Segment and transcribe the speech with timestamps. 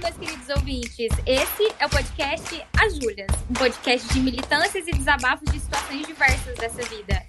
[0.00, 1.10] meus queridos ouvintes.
[1.26, 6.56] Esse é o podcast As Júlias, um podcast de militâncias e desabafos de situações diversas
[6.56, 7.22] dessa vida.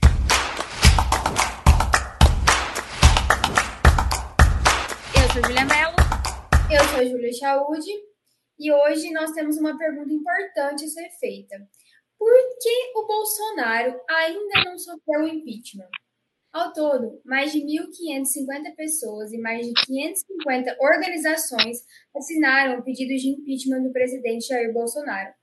[5.13, 5.95] Eu sou Júlia Mello.
[6.71, 7.91] Eu sou a Júlia Chaude.
[8.57, 11.57] E hoje nós temos uma pergunta importante a ser feita.
[12.17, 12.31] Por
[12.61, 15.89] que o Bolsonaro ainda não sofreu o impeachment?
[16.53, 21.77] Ao todo, mais de 1.550 pessoas e mais de 550 organizações
[22.13, 25.33] assinaram o pedido de impeachment do presidente Jair Bolsonaro.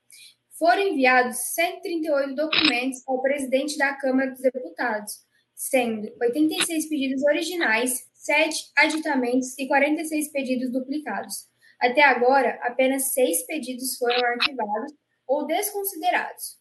[0.59, 8.71] Foram enviados 138 documentos ao presidente da Câmara dos Deputados, sendo 86 pedidos originais, 7
[8.77, 11.49] aditamentos e 46 pedidos duplicados.
[11.81, 14.93] Até agora, apenas seis pedidos foram arquivados
[15.27, 16.59] ou desconsiderados.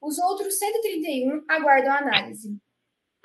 [0.00, 2.60] Os outros 131 aguardam análise.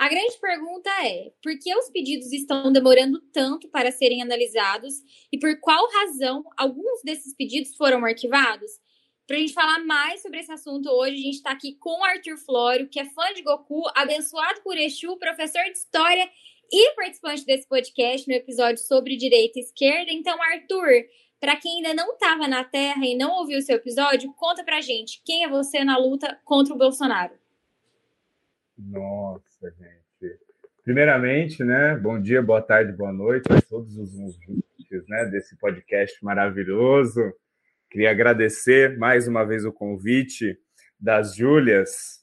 [0.04, 4.96] A grande pergunta é: por que os pedidos estão demorando tanto para serem analisados
[5.32, 8.70] e por qual razão alguns desses pedidos foram arquivados?
[9.26, 12.04] Para a gente falar mais sobre esse assunto hoje, a gente está aqui com o
[12.04, 16.30] Arthur Flório, que é fã de Goku, abençoado por Exu, professor de História
[16.70, 20.12] e participante desse podcast no episódio sobre direita e esquerda.
[20.12, 21.06] Então, Arthur,
[21.40, 24.82] para quem ainda não estava na Terra e não ouviu o seu episódio, conta para
[24.82, 27.42] gente quem é você na luta contra o Bolsonaro.
[28.78, 29.53] Nossa.
[30.84, 31.96] Primeiramente, né?
[31.96, 37.34] Bom dia, boa tarde, boa noite a todos os ouvintes né, desse podcast maravilhoso.
[37.90, 40.60] Queria agradecer mais uma vez o convite
[41.00, 42.22] das Júlias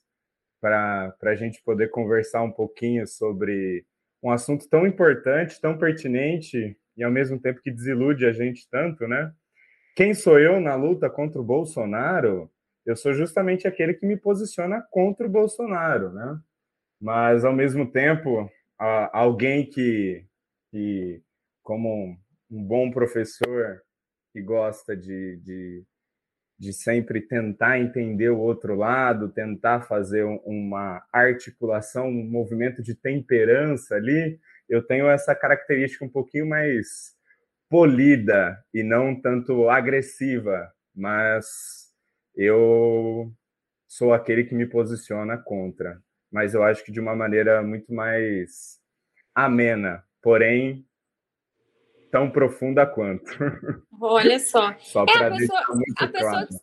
[0.61, 3.87] para a gente poder conversar um pouquinho sobre
[4.23, 9.09] um assunto tão importante, tão pertinente e ao mesmo tempo que desilude a gente tanto,
[9.09, 9.33] né?
[9.97, 12.51] Quem sou eu na luta contra o Bolsonaro?
[12.85, 16.39] Eu sou justamente aquele que me posiciona contra o Bolsonaro, né?
[17.01, 18.51] Mas ao mesmo tempo,
[19.13, 20.25] alguém que,
[20.71, 21.23] que
[21.63, 22.17] como
[22.51, 23.81] um bom professor
[24.33, 25.85] que gosta de, de,
[26.59, 33.95] de sempre tentar entender o outro lado, tentar fazer uma articulação, um movimento de temperança
[33.97, 37.15] ali, eu tenho essa característica um pouquinho mais
[37.69, 41.47] polida e não tanto agressiva, mas
[42.37, 43.33] eu
[43.89, 46.01] sou aquele que me posiciona contra.
[46.31, 48.81] Mas eu acho que de uma maneira muito mais
[49.35, 50.87] amena, porém
[52.11, 53.31] tão profunda quanto.
[54.01, 54.75] Olha só.
[54.81, 55.61] só é a pessoa,
[55.99, 56.57] a pessoa, que,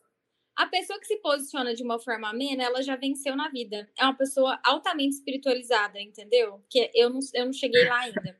[0.55, 3.89] a pessoa que se posiciona de uma forma amena, ela já venceu na vida.
[3.97, 6.61] É uma pessoa altamente espiritualizada, entendeu?
[6.69, 8.37] Que eu não, eu não cheguei lá ainda.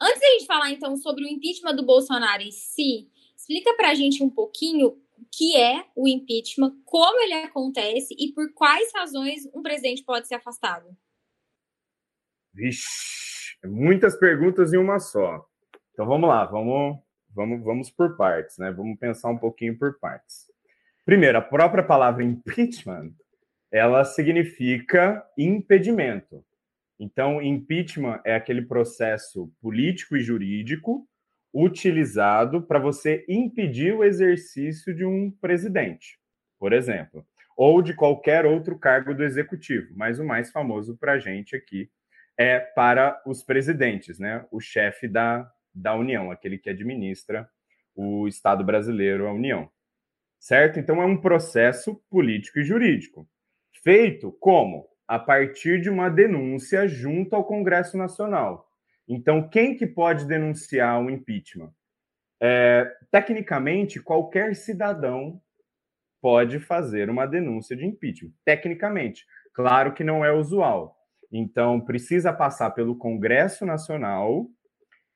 [0.00, 4.22] Antes da gente falar, então, sobre o impeachment do Bolsonaro em si, explica pra gente
[4.22, 10.04] um pouquinho que é o impeachment, como ele acontece e por quais razões um presidente
[10.04, 10.86] pode ser afastado.
[12.54, 15.44] Vixe, muitas perguntas em uma só.
[15.92, 16.98] Então vamos lá, vamos,
[17.30, 18.70] vamos, vamos por partes, né?
[18.72, 20.50] Vamos pensar um pouquinho por partes.
[21.04, 23.12] Primeiro, a própria palavra impeachment,
[23.70, 26.44] ela significa impedimento.
[26.98, 31.08] Então, impeachment é aquele processo político e jurídico
[31.54, 36.18] utilizado para você impedir o exercício de um presidente,
[36.58, 37.26] por exemplo,
[37.56, 39.92] ou de qualquer outro cargo do executivo.
[39.96, 41.90] Mas o mais famoso para a gente aqui
[42.38, 44.46] é para os presidentes, né?
[44.50, 47.48] O chefe da, da União, aquele que administra
[47.94, 49.70] o Estado brasileiro, a União
[50.42, 50.80] certo?
[50.80, 53.28] Então é um processo político e jurídico.
[53.84, 54.88] Feito como?
[55.06, 58.68] A partir de uma denúncia junto ao Congresso Nacional.
[59.08, 61.72] Então, quem que pode denunciar o impeachment?
[62.40, 65.40] É, tecnicamente, qualquer cidadão
[66.20, 68.32] pode fazer uma denúncia de impeachment.
[68.44, 69.26] Tecnicamente.
[69.52, 70.96] Claro que não é usual.
[71.30, 74.48] Então, precisa passar pelo Congresso Nacional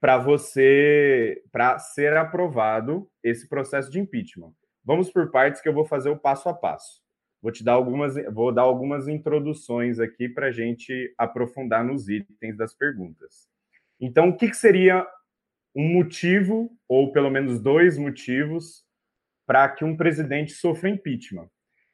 [0.01, 4.53] para você para ser aprovado esse processo de impeachment.
[4.85, 7.03] Vamos por partes que eu vou fazer o passo a passo.
[7.43, 12.57] Vou te dar algumas, vou dar algumas introduções aqui para a gente aprofundar nos itens
[12.57, 13.49] das perguntas.
[14.01, 15.07] Então, o que, que seria
[15.75, 18.85] um motivo, ou pelo menos dois motivos,
[19.47, 21.49] para que um presidente sofra impeachment?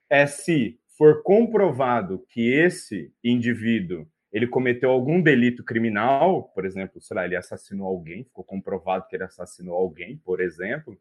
[0.09, 7.15] É se for comprovado que esse indivíduo ele cometeu algum delito criminal, por exemplo, sei
[7.15, 10.99] lá, ele assassinou alguém, ficou comprovado que ele assassinou alguém, por exemplo,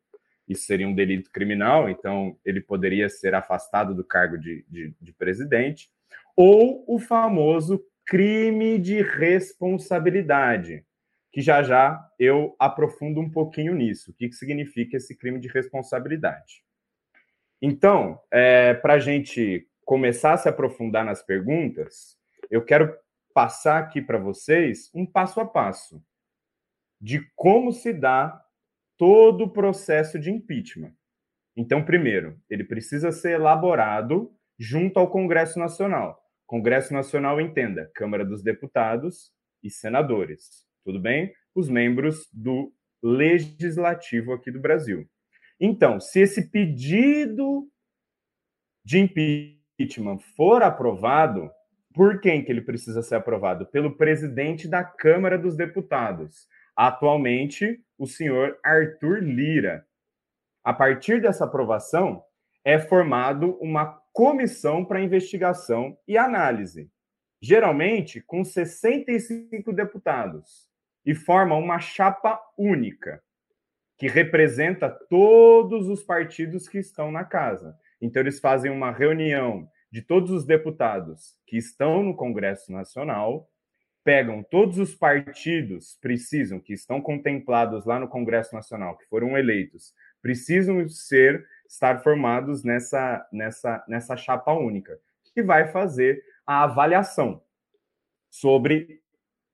[0.47, 5.13] isso seria um delito criminal, então ele poderia ser afastado do cargo de, de, de
[5.13, 5.89] presidente,
[6.35, 10.83] ou o famoso crime de responsabilidade,
[11.31, 14.11] que já já eu aprofundo um pouquinho nisso.
[14.11, 16.63] O que, que significa esse crime de responsabilidade?
[17.61, 22.17] Então, é, para a gente começar a se aprofundar nas perguntas,
[22.49, 22.93] eu quero
[23.33, 26.03] passar aqui para vocês um passo a passo
[26.99, 28.43] de como se dá
[28.97, 30.93] todo o processo de impeachment.
[31.55, 36.21] Então, primeiro, ele precisa ser elaborado junto ao Congresso Nacional.
[36.45, 39.31] Congresso Nacional, entenda, Câmara dos Deputados
[39.63, 40.70] e senadores.
[40.83, 41.33] Tudo bem?
[41.53, 42.73] Os membros do
[43.03, 45.07] legislativo aqui do Brasil.
[45.59, 47.67] Então, se esse pedido
[48.83, 51.49] de impeachment for aprovado,
[51.93, 53.65] por quem que ele precisa ser aprovado?
[53.67, 56.47] Pelo presidente da Câmara dos Deputados.
[56.75, 59.85] Atualmente, o senhor Arthur Lira.
[60.63, 62.23] A partir dessa aprovação,
[62.63, 66.89] é formado uma comissão para investigação e análise,
[67.41, 70.70] geralmente com 65 deputados,
[71.05, 73.21] e forma uma chapa única,
[73.97, 77.75] que representa todos os partidos que estão na casa.
[78.01, 83.47] Então, eles fazem uma reunião de todos os deputados que estão no Congresso Nacional,
[84.03, 89.93] pegam todos os partidos precisam que estão contemplados lá no Congresso Nacional, que foram eleitos,
[90.21, 94.99] precisam ser estar formados nessa nessa nessa chapa única,
[95.33, 97.41] que vai fazer a avaliação
[98.29, 99.00] sobre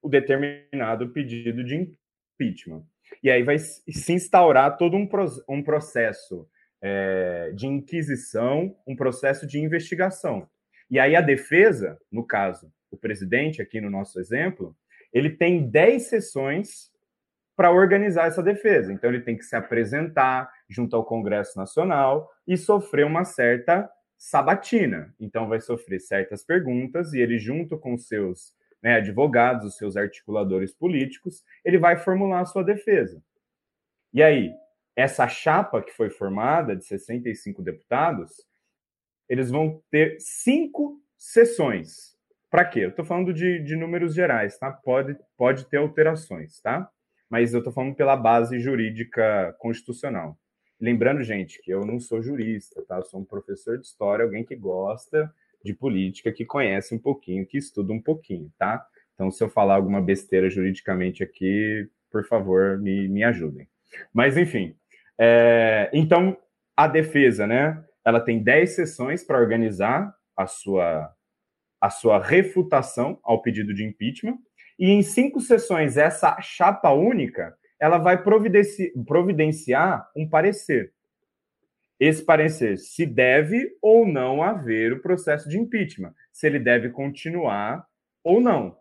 [0.02, 2.84] o determinado pedido de impeachment.
[3.24, 5.08] E aí vai se instaurar todo um,
[5.50, 6.48] um processo
[6.82, 10.48] é, de inquisição, um processo de investigação.
[10.90, 14.76] E aí a defesa, no caso, o presidente, aqui no nosso exemplo,
[15.14, 16.92] ele tem 10 sessões
[17.56, 18.94] para organizar essa defesa.
[18.94, 25.14] Então, ele tem que se apresentar junto ao Congresso Nacional e sofrer uma certa sabatina.
[25.20, 30.74] Então, vai sofrer certas perguntas e ele, junto com seus né, advogados, os seus articuladores
[30.74, 33.22] políticos, ele vai formular a sua defesa.
[34.14, 34.54] E aí,
[34.96, 38.32] essa chapa que foi formada de 65 deputados,
[39.30, 42.16] eles vão ter cinco sessões.
[42.50, 42.80] Para quê?
[42.80, 44.72] Eu estou falando de, de, números gerais, tá?
[44.72, 46.90] Pode, pode ter alterações, tá?
[47.30, 50.38] Mas eu estou falando pela base jurídica constitucional.
[50.80, 52.98] Lembrando, gente, que eu não sou jurista, tá?
[52.98, 55.34] Eu sou um professor de história, alguém que gosta
[55.68, 58.86] de política, que conhece um pouquinho, que estuda um pouquinho, tá?
[59.14, 63.68] Então, se eu falar alguma besteira juridicamente aqui, por favor, me, me ajudem.
[64.14, 64.76] Mas, enfim,
[65.20, 66.38] é, então,
[66.76, 67.84] a defesa, né?
[68.06, 71.12] Ela tem 10 sessões para organizar a sua,
[71.82, 74.38] a sua refutação ao pedido de impeachment.
[74.80, 80.94] E em cinco sessões, essa chapa única, ela vai providenci providenciar um parecer.
[82.00, 87.86] Esse parecer, se deve ou não haver o processo de impeachment, se ele deve continuar
[88.24, 88.78] ou não.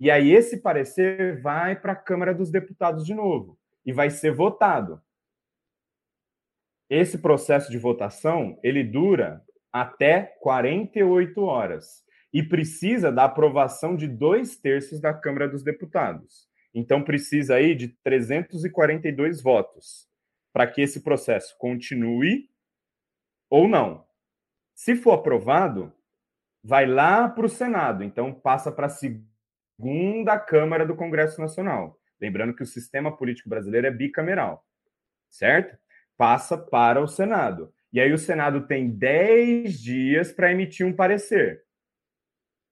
[0.00, 4.32] E aí esse parecer vai para a Câmara dos Deputados de novo e vai ser
[4.32, 5.00] votado.
[6.88, 12.02] Esse processo de votação, ele dura até 48 horas
[12.32, 16.48] e precisa da aprovação de dois terços da Câmara dos Deputados.
[16.74, 20.08] Então, precisa aí de 342 votos
[20.52, 22.48] para que esse processo continue
[23.48, 24.06] ou não.
[24.74, 25.92] Se for aprovado,
[26.62, 31.98] vai lá para o Senado, então passa para a segunda Câmara do Congresso Nacional.
[32.20, 34.66] Lembrando que o sistema político brasileiro é bicameral,
[35.28, 35.78] certo?
[36.16, 37.72] passa para o Senado.
[37.92, 41.62] E aí o Senado tem 10 dias para emitir um parecer.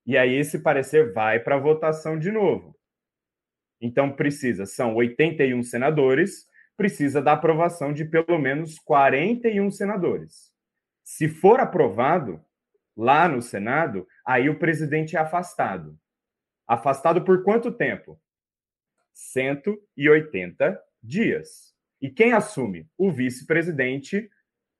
[0.04, 2.76] E aí esse parecer vai para votação de novo.
[3.80, 10.51] Então precisa, são 81 senadores, precisa da aprovação de pelo menos 41 senadores.
[11.04, 12.44] Se for aprovado
[12.96, 15.98] lá no Senado, aí o presidente é afastado.
[16.66, 18.20] Afastado por quanto tempo?
[19.12, 21.74] 180 dias.
[22.00, 22.88] E quem assume?
[22.96, 24.30] O vice-presidente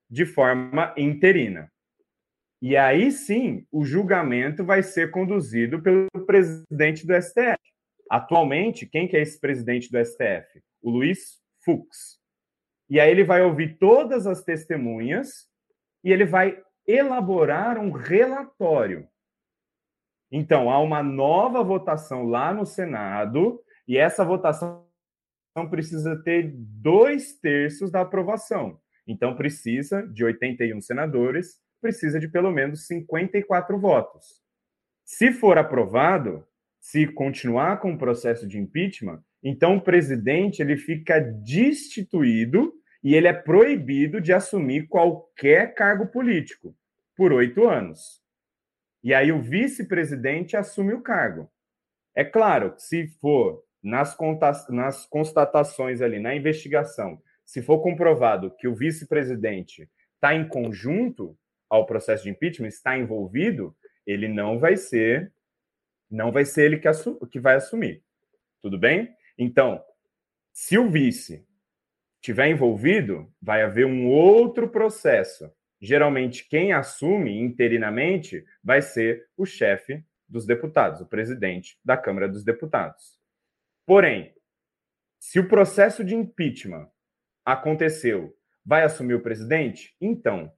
[0.09, 1.71] de forma interina.
[2.61, 7.59] E aí sim, o julgamento vai ser conduzido pelo presidente do STF.
[8.09, 10.61] Atualmente, quem que é esse presidente do STF?
[10.81, 12.19] O Luiz Fux.
[12.89, 15.49] E aí ele vai ouvir todas as testemunhas
[16.03, 19.07] e ele vai elaborar um relatório.
[20.31, 24.85] Então, há uma nova votação lá no Senado, e essa votação
[25.69, 28.79] precisa ter dois terços da aprovação.
[29.07, 34.41] Então, precisa de 81 senadores, precisa de pelo menos 54 votos.
[35.05, 36.45] Se for aprovado,
[36.79, 43.27] se continuar com o processo de impeachment, então o presidente ele fica destituído e ele
[43.27, 46.75] é proibido de assumir qualquer cargo político
[47.15, 48.23] por oito anos.
[49.03, 51.51] E aí o vice-presidente assume o cargo.
[52.15, 54.15] É claro, se for nas,
[54.69, 61.37] nas constatações ali, na investigação, se for comprovado que o vice-presidente está em conjunto
[61.69, 63.75] ao processo de impeachment, está envolvido,
[64.07, 65.33] ele não vai ser,
[66.09, 66.87] não vai ser ele que,
[67.29, 68.01] que vai assumir.
[68.61, 69.13] Tudo bem?
[69.37, 69.83] Então,
[70.53, 71.45] se o vice
[72.23, 75.51] tiver envolvido, vai haver um outro processo.
[75.81, 82.45] Geralmente, quem assume interinamente vai ser o chefe dos deputados, o presidente da Câmara dos
[82.45, 83.19] Deputados.
[83.85, 84.33] Porém,
[85.19, 86.89] se o processo de impeachment
[87.43, 88.33] aconteceu,
[88.65, 89.93] vai assumir o presidente?
[89.99, 90.49] Então.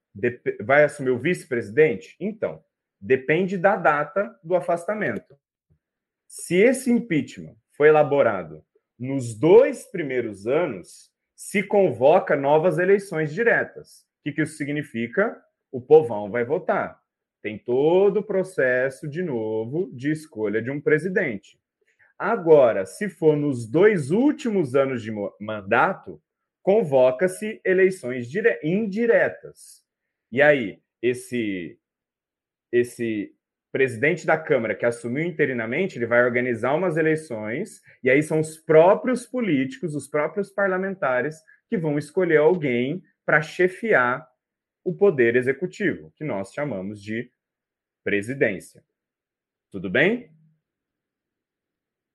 [0.63, 2.15] Vai assumir o vice-presidente?
[2.19, 2.63] Então.
[3.01, 5.35] Depende da data do afastamento.
[6.27, 8.63] Se esse impeachment foi elaborado
[8.97, 14.07] nos dois primeiros anos, se convoca novas eleições diretas.
[14.19, 15.39] O que, que isso significa?
[15.71, 16.99] O povão vai votar.
[17.41, 21.59] Tem todo o processo, de novo, de escolha de um presidente.
[22.17, 26.21] Agora, se for nos dois últimos anos de mandato,
[26.63, 28.27] convoca-se eleições
[28.63, 29.85] indiretas.
[30.31, 31.77] E aí, esse,
[32.71, 33.34] esse
[33.75, 38.57] presidente da Câmara que assumiu interinamente, ele vai organizar umas eleições, e aí são os
[38.57, 41.35] próprios políticos, os próprios parlamentares
[41.69, 44.25] que vão escolher alguém para chefiar
[44.81, 47.29] o poder executivo, que nós chamamos de
[48.01, 48.81] presidência.
[49.69, 50.31] Tudo bem?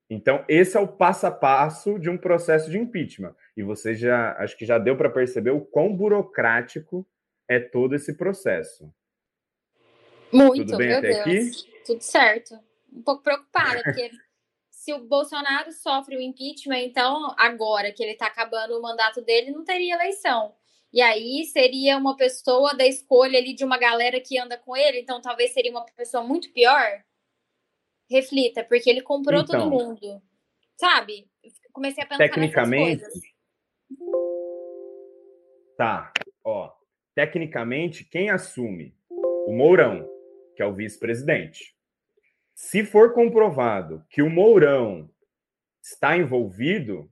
[0.08, 3.36] Então, esse é o passo a passo de um processo de impeachment.
[3.54, 7.06] E você já, acho que já deu para perceber o quão burocrático
[7.46, 8.90] é todo esse processo.
[10.32, 11.20] Muito, Tudo bem meu até Deus.
[11.20, 11.82] aqui?
[11.84, 12.58] Tudo certo.
[12.92, 14.10] Um pouco preocupada, porque
[14.70, 19.50] se o Bolsonaro sofre o impeachment, então agora que ele está acabando o mandato dele,
[19.50, 20.54] não teria eleição.
[20.92, 25.00] E aí seria uma pessoa da escolha ali de uma galera que anda com ele,
[25.00, 27.02] então talvez seria uma pessoa muito pior.
[28.10, 30.20] Reflita, porque ele comprou então, todo mundo.
[30.76, 31.30] Sabe?
[31.72, 33.04] Comecei a pensar tecnicamente,
[35.76, 36.12] Tá,
[36.44, 36.72] ó.
[37.14, 38.94] Tecnicamente, quem assume?
[39.46, 40.06] O Mourão
[40.60, 41.74] que é o vice-presidente.
[42.54, 45.10] Se for comprovado que o Mourão
[45.82, 47.10] está envolvido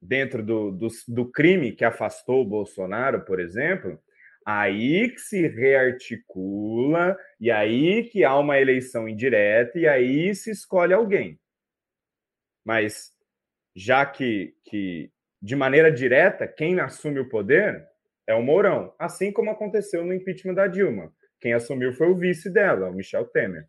[0.00, 4.02] dentro do, do, do, crime que afastou o Bolsonaro, por exemplo,
[4.46, 10.94] aí que se rearticula e aí que há uma eleição indireta e aí se escolhe
[10.94, 11.38] alguém.
[12.64, 13.12] Mas
[13.76, 17.86] já que, que de maneira direta, quem assume o poder
[18.26, 21.12] é o Mourão, assim como aconteceu no impeachment da Dilma.
[21.44, 23.66] Quem assumiu foi o vice dela, o Michel Temer.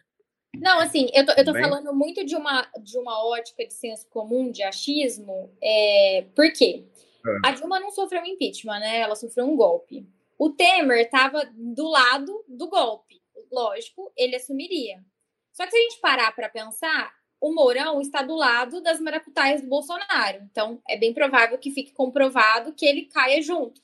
[0.55, 4.08] Não, assim, eu tô, eu tô falando muito de uma, de uma ótica de senso
[4.08, 6.86] comum, de achismo, é, por quê?
[7.27, 7.50] É.
[7.50, 9.00] A Dilma não sofreu um impeachment, né?
[9.00, 10.08] Ela sofreu um golpe.
[10.39, 13.22] O Temer estava do lado do golpe.
[13.51, 15.03] Lógico, ele assumiria.
[15.51, 19.62] Só que se a gente parar para pensar, o Mourão está do lado das maracutaias
[19.62, 20.48] do Bolsonaro.
[20.50, 23.82] Então, é bem provável que fique comprovado que ele caia junto.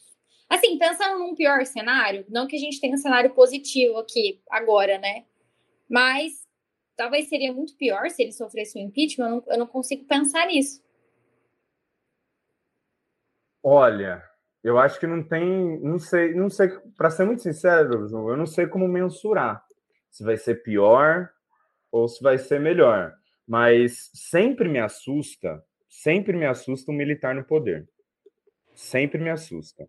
[0.52, 4.98] Assim, pensando num pior cenário, não que a gente tenha um cenário positivo aqui agora,
[4.98, 5.24] né?
[5.90, 6.46] Mas
[6.98, 9.28] talvez seria muito pior se ele sofresse um impeachment.
[9.28, 10.84] Eu não, eu não consigo pensar nisso.
[13.64, 14.22] Olha,
[14.62, 16.68] eu acho que não tem, não sei, não sei,
[16.98, 19.66] para ser muito sincero, João, eu não sei como mensurar
[20.10, 21.32] se vai ser pior
[21.90, 23.16] ou se vai ser melhor.
[23.48, 27.88] Mas sempre me assusta, sempre me assusta um militar no poder.
[28.76, 29.88] Sempre me assusta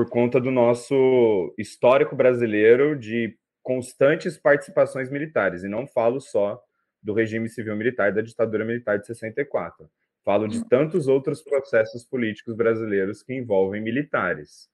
[0.00, 5.62] por conta do nosso histórico brasileiro de constantes participações militares.
[5.62, 6.58] E não falo só
[7.02, 9.90] do regime civil militar da ditadura militar de 64.
[10.24, 14.70] Falo de tantos outros processos políticos brasileiros que envolvem militares.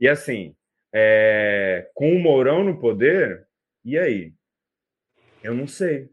[0.00, 0.56] E assim,
[0.94, 3.46] é, com o Mourão no poder,
[3.84, 4.32] e aí?
[5.42, 6.08] Eu não sei.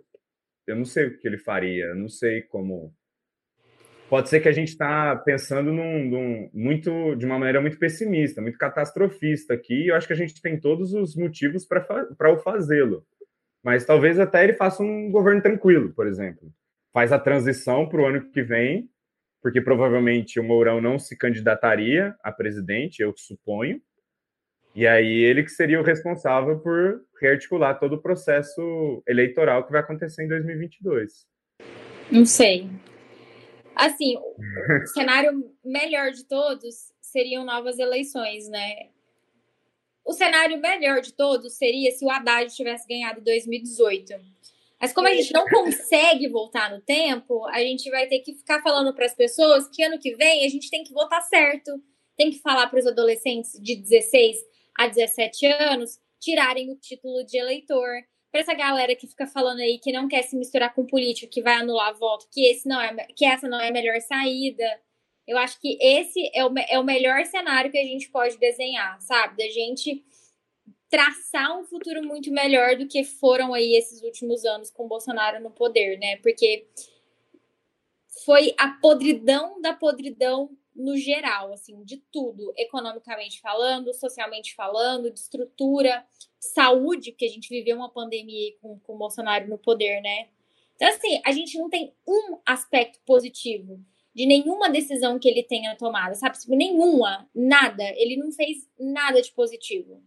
[0.68, 2.94] Eu não sei o que ele faria, eu não sei como
[4.12, 8.42] pode ser que a gente está pensando num, num, muito, de uma maneira muito pessimista,
[8.42, 12.38] muito catastrofista aqui, e eu acho que a gente tem todos os motivos para o
[12.40, 13.06] fazê-lo.
[13.64, 16.52] Mas talvez até ele faça um governo tranquilo, por exemplo.
[16.92, 18.90] Faz a transição para o ano que vem,
[19.42, 23.82] porque provavelmente o Mourão não se candidataria a presidente, eu suponho.
[24.76, 29.80] E aí ele que seria o responsável por rearticular todo o processo eleitoral que vai
[29.80, 31.26] acontecer em 2022.
[32.12, 32.68] Não sei.
[33.82, 34.36] Assim, o
[34.94, 38.90] cenário melhor de todos seriam novas eleições, né?
[40.06, 44.14] O cenário melhor de todos seria se o Haddad tivesse ganhado 2018.
[44.80, 48.62] Mas como a gente não consegue voltar no tempo, a gente vai ter que ficar
[48.62, 51.82] falando para as pessoas que ano que vem a gente tem que votar certo.
[52.16, 54.38] Tem que falar para os adolescentes de 16
[54.78, 59.78] a 17 anos tirarem o título de eleitor para essa galera que fica falando aí
[59.78, 62.96] que não quer se misturar com político, que vai anular voto, que esse não é,
[63.16, 64.64] que essa não é a melhor saída.
[65.28, 69.00] Eu acho que esse é o, é o melhor cenário que a gente pode desenhar,
[69.02, 69.38] sabe?
[69.38, 70.04] Da gente
[70.90, 75.52] traçar um futuro muito melhor do que foram aí esses últimos anos com Bolsonaro no
[75.52, 76.18] poder, né?
[76.18, 76.68] Porque
[78.26, 80.50] foi a podridão da podridão
[80.82, 86.06] no geral, assim, de tudo, economicamente falando, socialmente falando, de estrutura,
[86.40, 90.28] saúde, porque a gente viveu uma pandemia com, com o Bolsonaro no poder, né?
[90.76, 93.80] Então, assim, a gente não tem um aspecto positivo
[94.14, 96.38] de nenhuma decisão que ele tenha tomado, sabe?
[96.40, 97.84] Tipo, nenhuma, nada.
[97.96, 100.04] Ele não fez nada de positivo.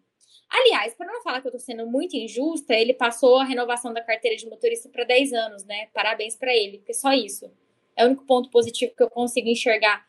[0.51, 4.03] Aliás, para não falar que eu tô sendo muito injusta, ele passou a renovação da
[4.03, 5.87] carteira de motorista para 10 anos, né?
[5.95, 7.51] Parabéns para ele, porque só isso.
[7.97, 10.07] É o único ponto positivo que eu consigo enxergar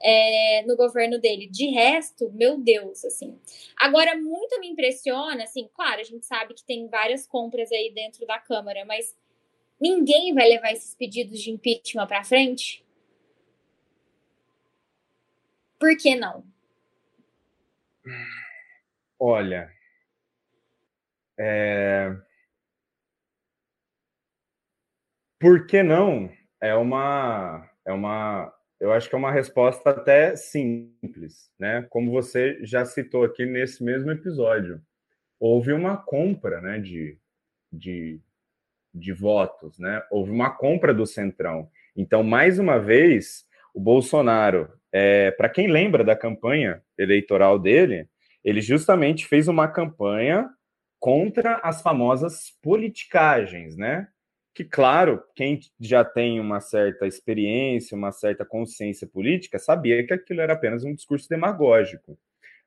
[0.00, 1.46] é, no governo dele.
[1.46, 3.38] De resto, meu Deus, assim.
[3.76, 8.26] Agora, muito me impressiona, assim, claro, a gente sabe que tem várias compras aí dentro
[8.26, 9.16] da Câmara, mas
[9.80, 12.84] ninguém vai levar esses pedidos de impeachment para frente?
[15.78, 16.44] Por que não?
[19.18, 19.70] Olha,
[21.38, 22.10] é...
[25.38, 26.30] por que não?
[26.60, 31.86] É uma, é uma, eu acho que é uma resposta até simples, né?
[31.90, 34.80] Como você já citou aqui nesse mesmo episódio,
[35.38, 37.18] houve uma compra, né, de,
[37.72, 38.20] de,
[38.92, 40.02] de votos, né?
[40.10, 41.68] Houve uma compra do centrão.
[41.96, 48.08] Então, mais uma vez, o Bolsonaro, é, para quem lembra da campanha eleitoral dele,
[48.44, 50.48] ele justamente fez uma campanha
[51.00, 54.08] contra as famosas politicagens, né?
[54.54, 60.40] Que, claro, quem já tem uma certa experiência, uma certa consciência política, sabia que aquilo
[60.40, 62.16] era apenas um discurso demagógico.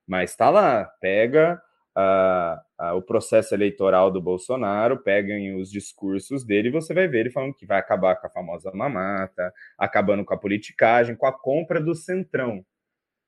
[0.06, 1.62] Mas está lá, pega
[1.98, 7.32] uh, uh, o processo eleitoral do Bolsonaro, peguem os discursos dele você vai ver ele
[7.32, 11.82] falando que vai acabar com a famosa mamata, acabando com a politicagem, com a compra
[11.82, 12.66] do centrão.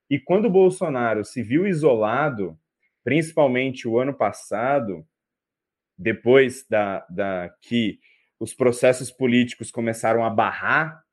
[0.09, 2.57] E quando o Bolsonaro se viu isolado
[3.03, 5.05] principalmente o ano passado,
[5.97, 7.99] depois da, da que
[8.39, 11.03] os processos políticos começaram a barrar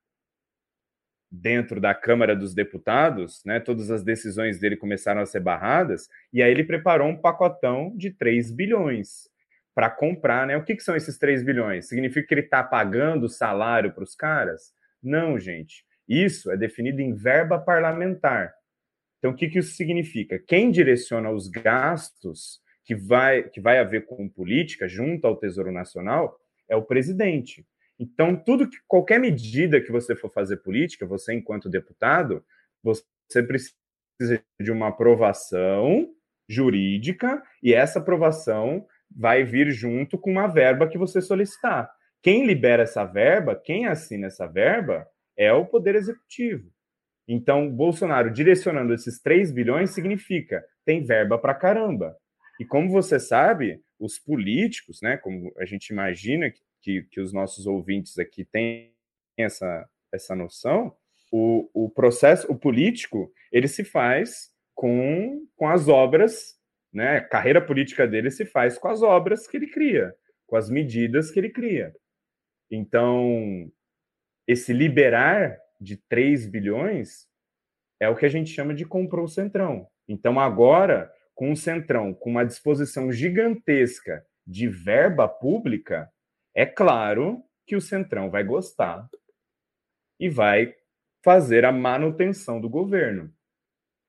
[1.31, 6.43] dentro da Câmara dos Deputados, né, todas as decisões dele começaram a ser barradas, e
[6.43, 9.29] aí ele preparou um pacotão de 3 bilhões
[9.75, 10.57] para comprar, né?
[10.57, 11.87] O que, que, são esses 3 bilhões?
[11.87, 14.73] Significa que ele está pagando salário para os caras?
[15.03, 15.85] Não, gente.
[16.09, 18.55] Isso é definido em verba parlamentar.
[19.19, 20.39] Então, o que, que isso significa?
[20.39, 26.41] Quem direciona os gastos que vai, que vai haver com política junto ao Tesouro Nacional
[26.69, 27.67] é o presidente.
[27.99, 32.45] Então, tudo que qualquer medida que você for fazer política, você enquanto deputado,
[32.83, 33.75] você precisa
[34.61, 36.13] de uma aprovação
[36.49, 41.91] jurídica e essa aprovação vai vir junto com uma verba que você solicitar.
[42.23, 46.71] Quem libera essa verba, quem assina essa verba é o Poder Executivo.
[47.29, 52.17] Então, Bolsonaro direcionando esses 3 bilhões significa tem verba para caramba.
[52.61, 57.67] E como você sabe, os políticos, né, como a gente imagina que, que os nossos
[57.67, 58.95] ouvintes aqui têm
[59.37, 60.95] essa, essa noção,
[61.33, 66.57] o, o processo, o político, ele se faz com, com as obras,
[66.93, 70.15] né, a carreira política dele se faz com as obras que ele cria,
[70.47, 71.95] com as medidas que ele cria.
[72.71, 73.71] Então,
[74.47, 77.29] esse liberar de 3 bilhões
[78.01, 79.87] é o que a gente chama de comprou o Centrão.
[80.09, 86.11] Então, agora, com o Centrão, com uma disposição gigantesca de verba pública,
[86.55, 89.07] é claro que o Centrão vai gostar
[90.19, 90.75] e vai
[91.23, 93.31] fazer a manutenção do governo.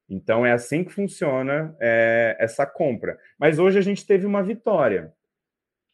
[0.09, 3.19] Então, é assim que funciona é, essa compra.
[3.37, 5.13] Mas hoje a gente teve uma vitória.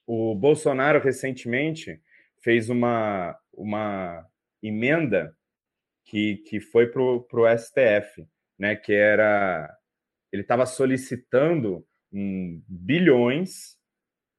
[0.06, 2.00] O Bolsonaro, recentemente,
[2.44, 4.24] fez uma, uma
[4.62, 5.36] emenda
[6.06, 8.28] que, que foi para o STF,
[8.60, 9.76] né, que era
[10.34, 13.78] ele estava solicitando um, bilhões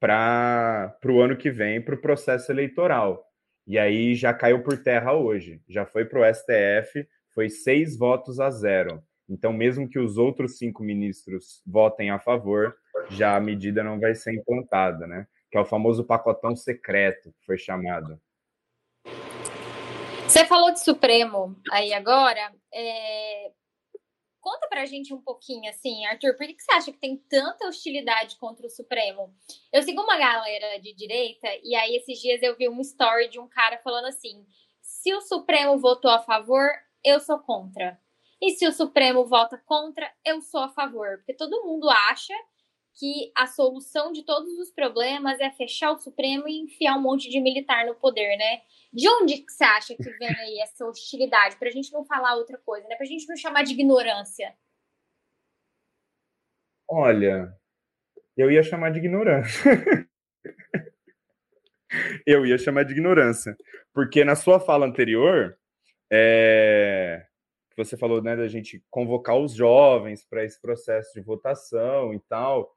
[0.01, 3.25] para o ano que vem para o processo eleitoral.
[3.65, 5.63] E aí já caiu por terra hoje.
[5.69, 9.01] Já foi para o STF, foi seis votos a zero.
[9.29, 12.77] Então, mesmo que os outros cinco ministros votem a favor,
[13.09, 15.27] já a medida não vai ser implantada, né?
[15.49, 18.21] Que é o famoso pacotão secreto, que foi chamado.
[20.27, 22.53] Você falou de Supremo aí agora.
[22.75, 23.53] É...
[24.45, 28.37] Conta pra gente um pouquinho, assim, Arthur, por que, você acha que tem tanta hostilidade
[28.37, 29.35] contra o Supremo?
[29.73, 33.41] Eu sigo uma galera de direita, e aí esses dias eu vi um story de
[33.41, 34.47] um cara falando assim:
[34.83, 36.71] se o Supremo votou a favor,
[37.03, 37.99] eu sou contra.
[38.39, 41.17] E se o Supremo vota contra, eu sou a favor.
[41.17, 42.35] Porque todo mundo acha
[42.97, 47.29] que a solução de todos os problemas é fechar o Supremo e enfiar um monte
[47.29, 48.63] de militar no poder, né?
[48.93, 51.57] De onde que você acha que vem aí essa hostilidade?
[51.57, 52.95] Pra gente não falar outra coisa, né?
[52.97, 54.55] Pra gente não chamar de ignorância.
[56.89, 57.53] Olha,
[58.37, 59.63] eu ia chamar de ignorância.
[62.27, 63.57] eu ia chamar de ignorância.
[63.93, 65.57] Porque na sua fala anterior,
[66.11, 67.27] é...
[67.77, 72.74] você falou, né, da gente convocar os jovens para esse processo de votação e tal.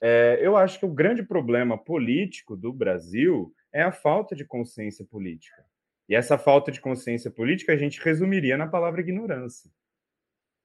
[0.00, 5.04] É, eu acho que o grande problema político do Brasil é a falta de consciência
[5.04, 5.64] política.
[6.08, 9.70] E essa falta de consciência política a gente resumiria na palavra ignorância.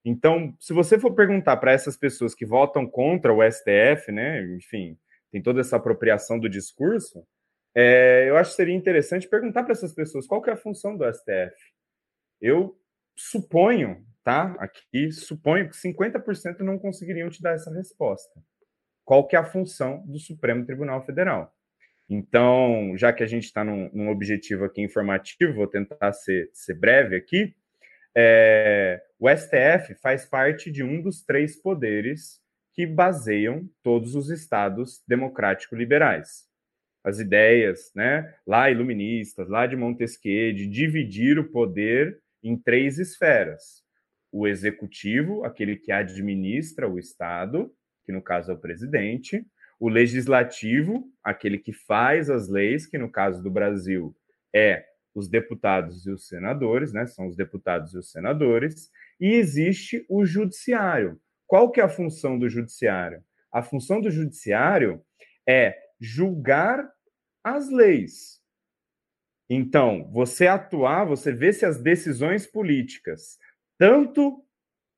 [0.04, 4.98] Então, se você for perguntar para essas pessoas que votam contra o STF, né, enfim,
[5.32, 7.26] tem toda essa apropriação do discurso,
[7.74, 11.06] é, eu acho que seria interessante perguntar para essas pessoas qual é a função do
[11.12, 11.56] STF.
[12.42, 12.78] Eu
[13.16, 14.56] suponho, tá?
[14.60, 18.44] Aqui suponho que 50% não conseguiriam te dar essa resposta.
[19.12, 21.54] Qual que é a função do Supremo Tribunal Federal?
[22.10, 26.76] Então, já que a gente está num, num, objetivo aqui informativo, vou tentar ser, ser
[26.76, 27.54] breve aqui.
[28.16, 32.40] É, o STF faz parte de um dos três poderes
[32.74, 36.46] que baseiam todos os estados democrático-liberais.
[37.04, 43.84] As ideias, né, lá iluministas, lá de Montesquieu, de dividir o poder em três esferas:
[44.32, 49.46] o executivo, aquele que administra o Estado, que no caso é o presidente,
[49.80, 54.16] o legislativo, aquele que faz as leis, que no caso do Brasil
[54.54, 57.06] é os deputados e os senadores, né?
[57.08, 61.20] São os deputados e os senadores, e existe o judiciário.
[61.48, 63.24] Qual que é a função do judiciário?
[63.52, 65.04] A função do judiciário
[65.48, 66.90] é julgar
[67.44, 68.40] as leis.
[69.50, 73.38] Então, você atuar, você vê se as decisões políticas,
[73.78, 74.46] tanto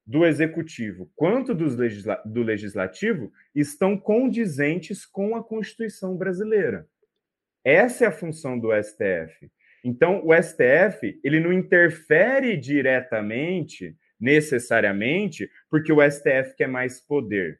[0.05, 6.87] do executivo quanto legisla do legislativo, estão condizentes com a Constituição brasileira.
[7.63, 9.49] Essa é a função do STF.
[9.83, 17.59] Então, o STF, ele não interfere diretamente, necessariamente, porque o STF quer mais poder.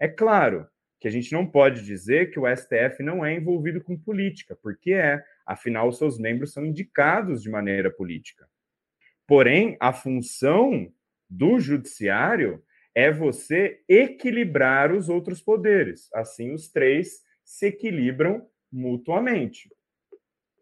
[0.00, 0.66] É claro
[1.00, 4.92] que a gente não pode dizer que o STF não é envolvido com política, porque
[4.92, 5.22] é.
[5.46, 8.48] Afinal, seus membros são indicados de maneira política.
[9.26, 10.90] Porém, a função
[11.36, 12.62] do judiciário
[12.94, 16.08] é você equilibrar os outros poderes.
[16.14, 19.68] Assim, os três se equilibram mutuamente.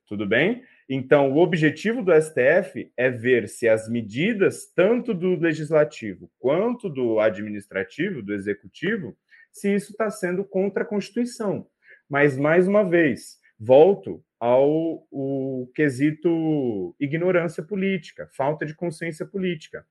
[0.07, 0.63] Tudo bem?
[0.89, 7.21] Então, o objetivo do STF é ver se as medidas, tanto do legislativo quanto do
[7.21, 9.17] administrativo, do executivo,
[9.51, 11.67] se isso está sendo contra a Constituição.
[12.09, 19.87] Mas, mais uma vez, volto ao o quesito ignorância política, falta de consciência política.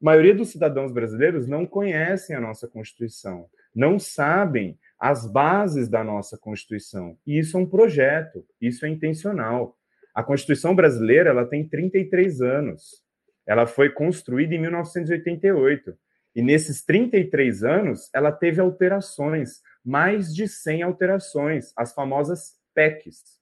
[0.00, 6.04] A maioria dos cidadãos brasileiros não conhecem a nossa Constituição, não sabem as bases da
[6.04, 7.16] nossa Constituição.
[7.26, 9.76] E isso é um projeto, isso é intencional.
[10.14, 13.02] A Constituição brasileira ela tem 33 anos.
[13.46, 15.96] Ela foi construída em 1988.
[16.34, 23.38] E nesses 33 anos, ela teve alterações, mais de 100 alterações, as famosas PECs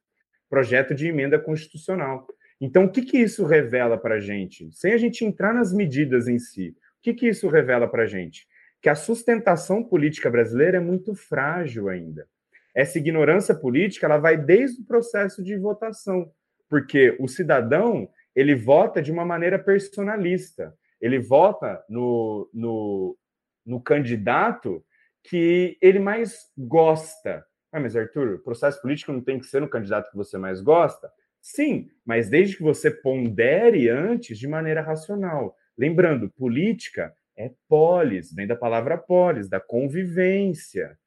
[0.48, 2.26] projeto de emenda constitucional.
[2.60, 4.70] Então, o que, que isso revela para a gente?
[4.72, 8.06] Sem a gente entrar nas medidas em si, o que, que isso revela para a
[8.06, 8.46] gente?
[8.80, 12.26] Que a sustentação política brasileira é muito frágil ainda.
[12.74, 16.30] Essa ignorância política ela vai desde o processo de votação,
[16.68, 23.16] porque o cidadão ele vota de uma maneira personalista, ele vota no, no,
[23.64, 24.84] no candidato
[25.22, 29.68] que ele mais gosta, ah, mas Arthur, o processo político não tem que ser no
[29.68, 31.10] candidato que você mais gosta?
[31.46, 35.56] Sim, mas desde que você pondere antes de maneira racional.
[35.78, 40.98] Lembrando, política é polis, vem da palavra polis, da convivência.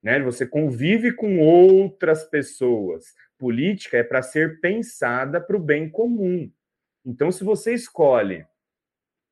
[0.00, 0.20] Né?
[0.20, 3.06] Você convive com outras pessoas.
[3.36, 6.48] Política é para ser pensada para o bem comum.
[7.04, 8.46] Então, se você escolhe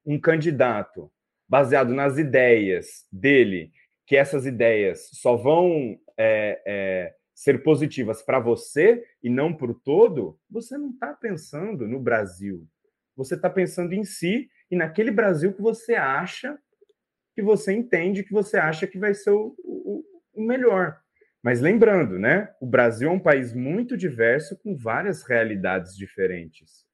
[0.04, 1.08] um candidato
[1.48, 3.70] baseado nas ideias dele,
[4.04, 9.74] que essas ideias só vão é, é, ser positivas para você e não para o
[9.74, 12.68] todo, você não está pensando no Brasil.
[13.16, 16.58] Você está pensando em si e naquele Brasil que você acha,
[17.34, 21.00] que você entende, que você acha que vai ser o, o, o melhor.
[21.42, 22.54] Mas lembrando, né?
[22.60, 26.84] O Brasil é um país muito diverso, com várias realidades diferentes.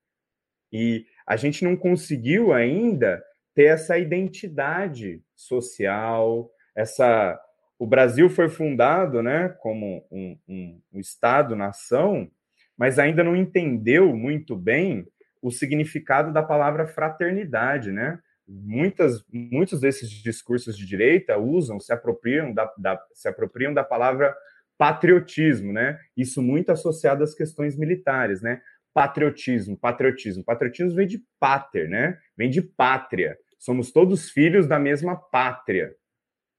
[0.73, 3.21] E a gente não conseguiu ainda
[3.53, 7.37] ter essa identidade social, essa
[7.79, 12.31] o Brasil foi fundado né, como um, um, um Estado-nação,
[12.77, 15.07] mas ainda não entendeu muito bem
[15.43, 18.19] o significado da palavra fraternidade, né?
[18.49, 24.35] Muitas, muitos desses discursos de direita usam, se apropriam da, da, se apropriam da palavra
[24.79, 25.99] patriotismo, né?
[26.17, 28.61] Isso muito associado às questões militares, né?
[28.95, 30.45] Patriotismo, patriotismo.
[30.45, 32.19] Patriotismo vem de pater, né?
[32.37, 33.37] Vem de pátria.
[33.59, 35.95] Somos todos filhos da mesma pátria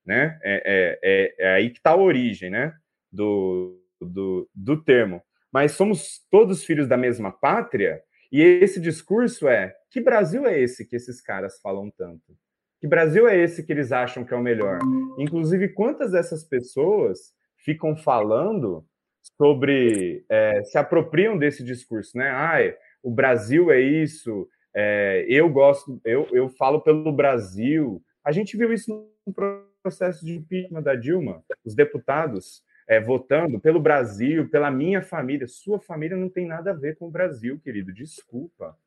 [0.07, 0.39] né?
[0.41, 2.73] É, é, é, é aí que está a origem, né?
[3.11, 5.21] Do, do, do termo.
[5.51, 10.85] Mas somos todos filhos da mesma pátria E esse discurso é: que Brasil é esse
[10.85, 12.37] que esses caras falam tanto?
[12.79, 14.79] Que Brasil é esse que eles acham que é o melhor?
[15.17, 18.85] Inclusive, quantas dessas pessoas ficam falando
[19.35, 22.29] sobre, é, se apropriam desse discurso, né?
[22.29, 22.57] Ah,
[23.01, 28.01] o Brasil é isso, é, eu gosto, eu, eu falo pelo Brasil.
[28.23, 28.91] A gente viu isso
[29.25, 29.33] no
[29.87, 35.47] processo de impeachment da Dilma, os deputados é, votando pelo Brasil, pela minha família.
[35.47, 38.77] Sua família não tem nada a ver com o Brasil, querido, desculpa.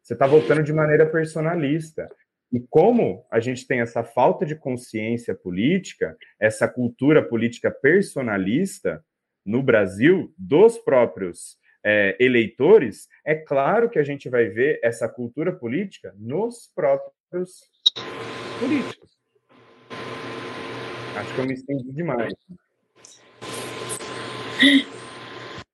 [0.00, 2.08] Você está votando de maneira personalista.
[2.52, 9.04] E como a gente tem essa falta de consciência política, essa cultura política personalista
[9.44, 15.52] no Brasil, dos próprios é, eleitores, é claro que a gente vai ver essa cultura
[15.52, 17.62] política nos próprios
[18.60, 19.01] políticos.
[21.14, 22.32] Acho que eu me estendi demais.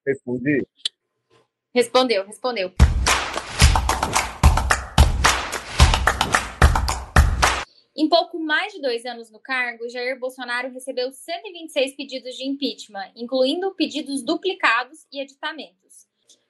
[0.06, 0.66] Respondi?
[1.74, 2.72] Respondeu, respondeu.
[7.96, 13.12] Em pouco mais de dois anos no cargo, Jair Bolsonaro recebeu 126 pedidos de impeachment,
[13.14, 16.06] incluindo pedidos duplicados e editamentos.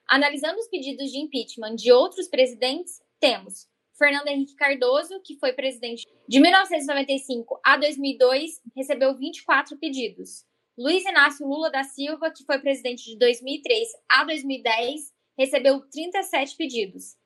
[0.06, 3.66] Analisando os pedidos de impeachment de outros presidentes, temos
[3.98, 10.46] Fernando Henrique Cardoso, que foi presidente de 1995 a 2002, recebeu 24 pedidos.
[10.78, 17.16] Luiz Inácio Lula da Silva, que foi presidente de 2003 a 2010, recebeu 37 pedidos.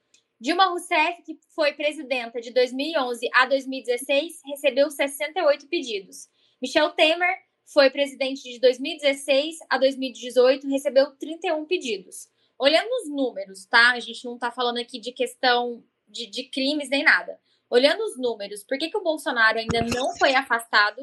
[0.41, 6.27] Dilma Rousseff, que foi presidenta de 2011 a 2016, recebeu 68 pedidos.
[6.61, 12.29] Michel Temer foi presidente de 2016 a 2018, recebeu 31 pedidos.
[12.59, 13.93] Olhando os números, tá?
[13.93, 17.39] A gente não está falando aqui de questão de, de, crimes nem nada.
[17.71, 21.01] Olhando os números, por que, que o Bolsonaro ainda não foi afastado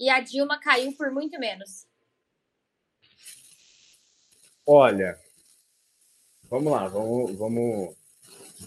[0.00, 1.86] e a Dilma caiu por muito menos?
[4.66, 5.18] Olha,
[6.50, 7.96] vamos lá, vamos, vamos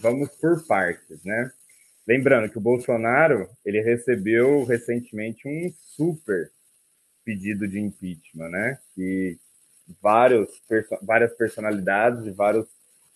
[0.00, 1.50] vamos por partes, né?
[2.06, 6.50] Lembrando que o Bolsonaro ele recebeu recentemente um super
[7.24, 8.78] pedido de impeachment, né?
[8.94, 9.38] Que
[10.00, 10.48] vários,
[11.02, 12.66] várias personalidades e vários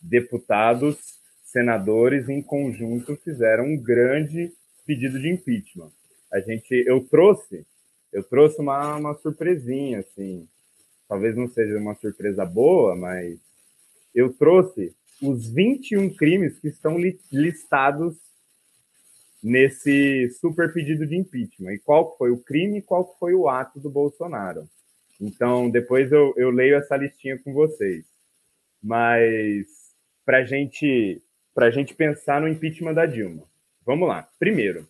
[0.01, 1.16] deputados,
[1.57, 4.53] senadores em conjunto fizeram um grande
[4.85, 5.91] pedido de impeachment.
[6.31, 7.67] A gente, eu trouxe,
[8.13, 10.47] eu trouxe uma, uma surpresinha, assim,
[11.09, 13.39] talvez não seja uma surpresa boa, mas
[14.15, 16.99] eu trouxe os 21 crimes que estão
[17.33, 18.15] listados
[19.43, 21.73] nesse super pedido de impeachment.
[21.73, 24.69] E qual foi o crime e qual foi o ato do Bolsonaro.
[25.19, 28.05] Então, depois eu, eu leio essa listinha com vocês.
[28.83, 29.67] Mas,
[30.23, 31.23] para gente,
[31.65, 33.43] a gente pensar no impeachment da Dilma.
[33.85, 34.29] Vamos lá.
[34.39, 34.87] Primeiro,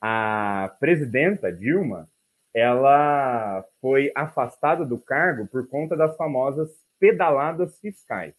[0.00, 2.08] a presidenta Dilma
[2.54, 8.34] ela foi afastada do cargo por conta das famosas pedaladas fiscais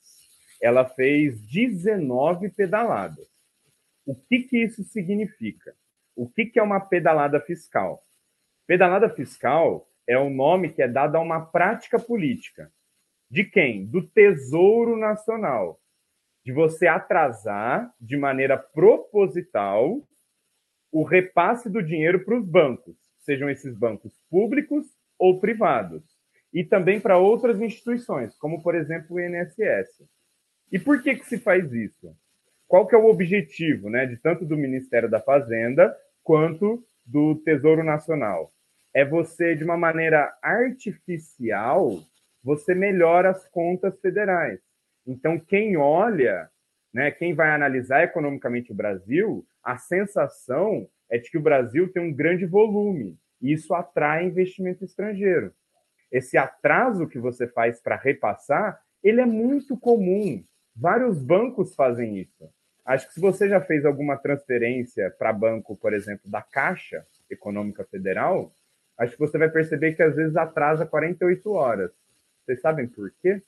[0.62, 3.28] ela fez 19 pedaladas.
[4.06, 5.76] O que, que isso significa?
[6.16, 8.02] O que, que é uma pedalada fiscal?
[8.66, 12.72] Pedalada fiscal é o nome que é dado a uma prática política.
[13.30, 13.86] De quem?
[13.86, 15.80] Do Tesouro Nacional.
[16.48, 20.02] De você atrasar de maneira proposital
[20.90, 24.88] o repasse do dinheiro para os bancos, sejam esses bancos públicos
[25.20, 26.02] ou privados,
[26.54, 30.08] e também para outras instituições, como por exemplo o INSS.
[30.72, 32.16] E por que, que se faz isso?
[32.66, 37.84] Qual que é o objetivo, né, de tanto do Ministério da Fazenda quanto do Tesouro
[37.84, 38.54] Nacional?
[38.94, 41.92] É você, de uma maneira artificial,
[42.42, 44.62] você melhora as contas federais.
[45.08, 46.50] Então, quem olha,
[46.94, 52.04] né, quem vai analisar economicamente o Brasil, a sensação é de que o Brasil tem
[52.04, 55.54] um grande volume e isso atrai investimento estrangeiro.
[56.12, 60.44] Esse atraso que você faz para repassar, ele é muito comum.
[60.76, 62.50] Vários bancos fazem isso.
[62.86, 67.84] Acho que se você já fez alguma transferência para banco, por exemplo, da Caixa Econômica
[67.86, 68.54] Federal,
[68.98, 71.92] acho que você vai perceber que às vezes atrasa 48 horas.
[72.46, 73.42] Vocês sabem por quê?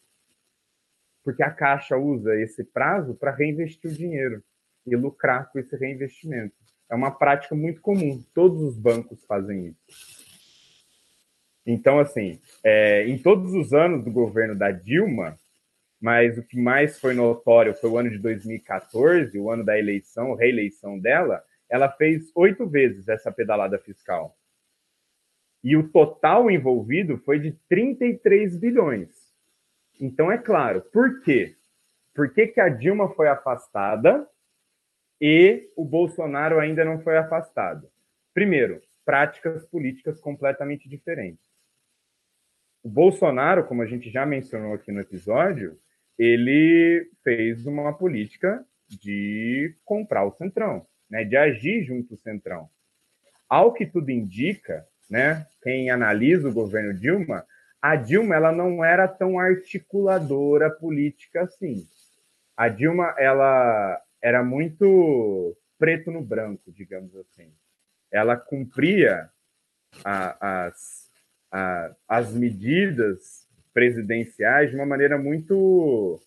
[1.24, 4.44] Porque a Caixa usa esse prazo para reinvestir o dinheiro
[4.86, 6.56] e lucrar com esse reinvestimento.
[6.90, 8.24] É uma prática muito comum.
[8.34, 10.30] Todos os bancos fazem isso.
[11.66, 15.38] Então, assim, é, em todos os anos do governo da Dilma,
[16.02, 20.34] mas o que mais foi notório foi o ano de 2014, o ano da eleição,
[20.34, 24.36] reeleição dela, ela fez oito vezes essa pedalada fiscal.
[25.64, 29.10] E o total envolvido foi de 33 bilhões.
[30.00, 31.56] Então, é claro, por quê?
[32.14, 34.28] Por que, que a Dilma foi afastada
[35.20, 37.90] e o Bolsonaro ainda não foi afastado?
[38.34, 41.44] Primeiro, práticas políticas completamente diferentes.
[42.82, 45.78] O Bolsonaro, como a gente já mencionou aqui no episódio,
[46.18, 52.70] ele fez uma política de comprar o Centrão, né, de agir junto ao Centrão.
[53.48, 57.46] Ao que tudo indica, né, quem analisa o governo Dilma,
[57.82, 61.88] a Dilma ela não era tão articuladora política assim.
[62.56, 67.54] A Dilma ela era muito preto no branco, digamos assim.
[68.12, 69.30] Ela cumpria
[70.04, 71.10] a, as,
[71.52, 76.20] a, as medidas presidenciais de uma maneira muito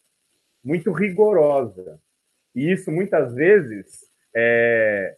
[0.65, 2.01] muito rigorosa.
[2.55, 5.17] E isso muitas vezes é,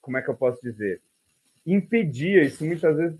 [0.00, 1.00] como é que eu posso dizer?
[1.66, 3.18] Impedia, isso muitas vezes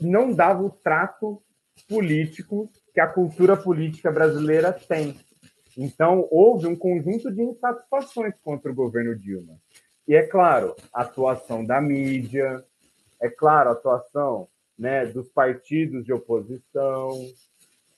[0.00, 1.42] não dava o trato
[1.88, 5.16] político que a cultura política brasileira tem.
[5.76, 9.56] Então, houve um conjunto de insatisfações contra o governo Dilma.
[10.06, 12.64] E, é claro, a atuação da mídia,
[13.20, 17.12] é claro, a atuação né, dos partidos de oposição.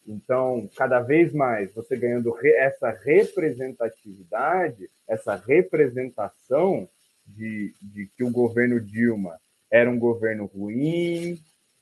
[0.07, 6.89] Então, cada vez mais você ganhando essa representatividade, essa representação
[7.27, 9.39] de, de que o governo Dilma
[9.71, 11.39] era um governo ruim.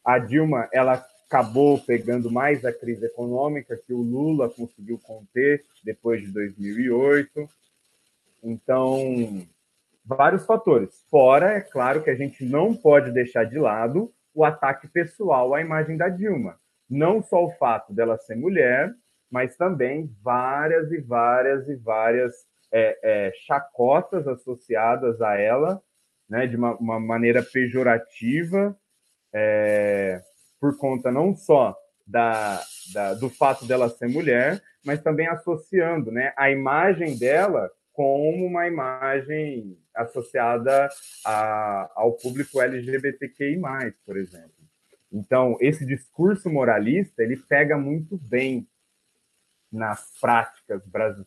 [0.09, 6.23] A Dilma, ela acabou pegando mais a crise econômica que o Lula conseguiu conter depois
[6.23, 7.47] de 2008.
[8.43, 9.47] Então,
[10.03, 11.05] vários fatores.
[11.11, 15.61] Fora, é claro que a gente não pode deixar de lado o ataque pessoal à
[15.61, 16.59] imagem da Dilma.
[16.89, 18.95] Não só o fato dela ser mulher,
[19.31, 22.35] mas também várias e várias e várias
[22.73, 25.83] é, é, chacotas associadas a ela,
[26.27, 28.75] né, de uma, uma maneira pejorativa,
[29.33, 30.21] é,
[30.61, 32.63] por conta não só da,
[32.93, 38.67] da, do fato dela ser mulher, mas também associando né, a imagem dela como uma
[38.67, 40.89] imagem associada
[41.25, 43.61] a, ao público LGBTQI+,
[44.07, 44.53] por exemplo.
[45.13, 48.69] Então, esse discurso moralista, ele pega muito bem
[49.71, 50.83] nas práticas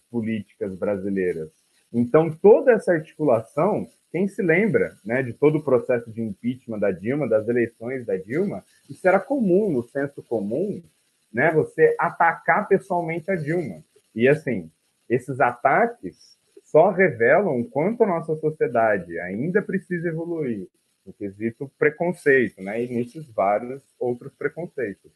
[0.10, 1.61] políticas brasileiras.
[1.94, 6.92] Então, toda essa articulação quem se lembra né, de todo o processo de impeachment da
[6.92, 10.84] Dilma, das eleições da Dilma, isso era comum no senso comum,
[11.32, 13.82] né, você atacar pessoalmente a Dilma.
[14.14, 14.70] E assim,
[15.10, 20.68] esses ataques só revelam quanto a nossa sociedade ainda precisa evoluir
[21.06, 25.10] no quesito preconceito, né, e nesses vários outros preconceitos.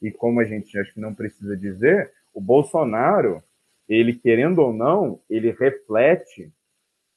[0.00, 3.42] E como a gente acho que não precisa dizer, o Bolsonaro,
[3.88, 6.52] ele querendo ou não, ele reflete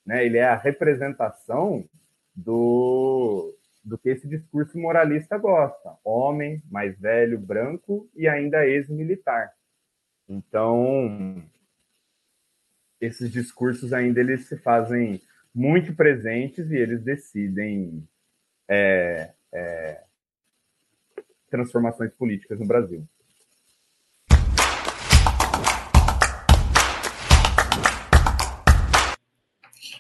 [0.10, 0.26] né?
[0.26, 1.88] Ele é a representação
[2.36, 5.96] do, do que esse discurso moralista gosta.
[6.04, 9.54] Homem, mais velho, branco e ainda ex-militar.
[10.28, 11.44] Então,
[13.00, 15.22] esses discursos ainda eles se fazem
[15.54, 18.04] muito presentes e eles decidem
[18.68, 20.04] é, é,
[21.52, 23.08] transformações políticas no Brasil.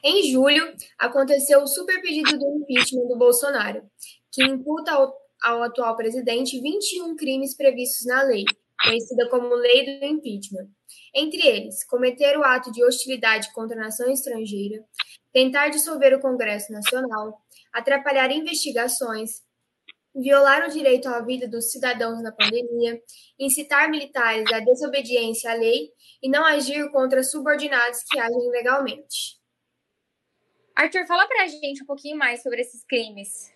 [0.04, 3.84] Em julho, aconteceu o super pedido do impeachment do Bolsonaro,
[4.32, 8.46] que imputa ao, ao atual presidente 21 crimes previstos na lei,
[8.82, 10.70] conhecida como Lei do Impeachment.
[11.14, 14.84] Entre eles, cometer o ato de hostilidade contra a nação estrangeira,
[15.34, 17.42] tentar dissolver o Congresso Nacional,
[17.74, 19.42] atrapalhar investigações,
[20.16, 23.02] violar o direito à vida dos cidadãos na pandemia,
[23.38, 29.39] incitar militares à desobediência à lei e não agir contra subordinados que agem ilegalmente.
[30.80, 33.54] Arthur, fala pra gente um pouquinho mais sobre esses crimes.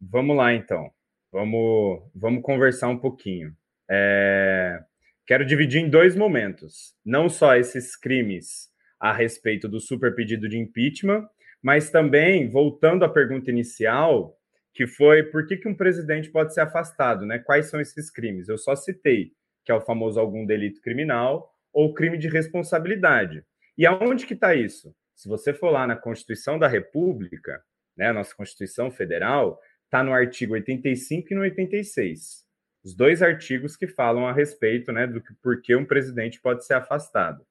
[0.00, 0.90] Vamos lá, então.
[1.30, 3.54] Vamos, vamos conversar um pouquinho.
[3.86, 4.82] É...
[5.26, 6.96] Quero dividir em dois momentos.
[7.04, 11.28] Não só esses crimes a respeito do super pedido de impeachment,
[11.62, 14.40] mas também, voltando à pergunta inicial,
[14.72, 17.38] que foi por que, que um presidente pode ser afastado, né?
[17.38, 18.48] Quais são esses crimes?
[18.48, 19.32] Eu só citei
[19.66, 23.44] que é o famoso algum delito criminal ou crime de responsabilidade.
[23.76, 24.94] E aonde que está isso?
[25.14, 27.62] Se você for lá na Constituição da República,
[27.96, 32.44] né, nossa Constituição Federal, está no artigo 85 e no 86.
[32.84, 36.64] Os dois artigos que falam a respeito né, do que por que um presidente pode
[36.64, 37.44] ser afastado.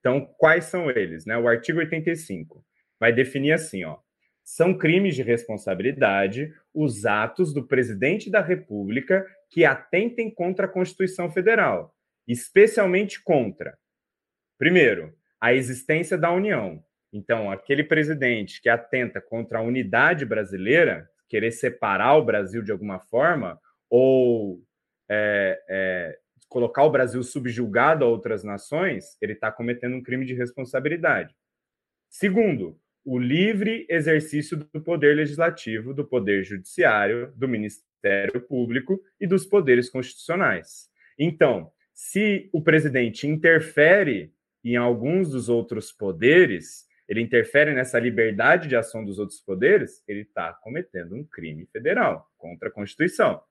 [0.00, 1.26] Então, quais são eles?
[1.26, 1.36] Né?
[1.36, 2.64] O artigo 85
[2.98, 3.98] vai definir assim: ó,
[4.44, 11.30] são crimes de responsabilidade os atos do presidente da República que atentem contra a Constituição
[11.30, 11.94] Federal,
[12.26, 13.76] especialmente contra,
[14.56, 16.82] primeiro, a existência da União.
[17.12, 23.00] Então, aquele presidente que atenta contra a unidade brasileira, querer separar o Brasil de alguma
[23.00, 23.58] forma,
[23.88, 24.62] ou
[25.08, 26.18] é, é,
[26.48, 31.34] colocar o Brasil subjugado a outras nações, ele está cometendo um crime de responsabilidade.
[32.10, 39.46] Segundo, o livre exercício do poder legislativo, do poder judiciário, do Ministério Público e dos
[39.46, 40.90] poderes constitucionais.
[41.18, 44.32] Então, se o presidente interfere
[44.64, 50.20] em alguns dos outros poderes, ele interfere nessa liberdade de ação dos outros poderes, ele
[50.20, 53.42] está cometendo um crime federal contra a Constituição.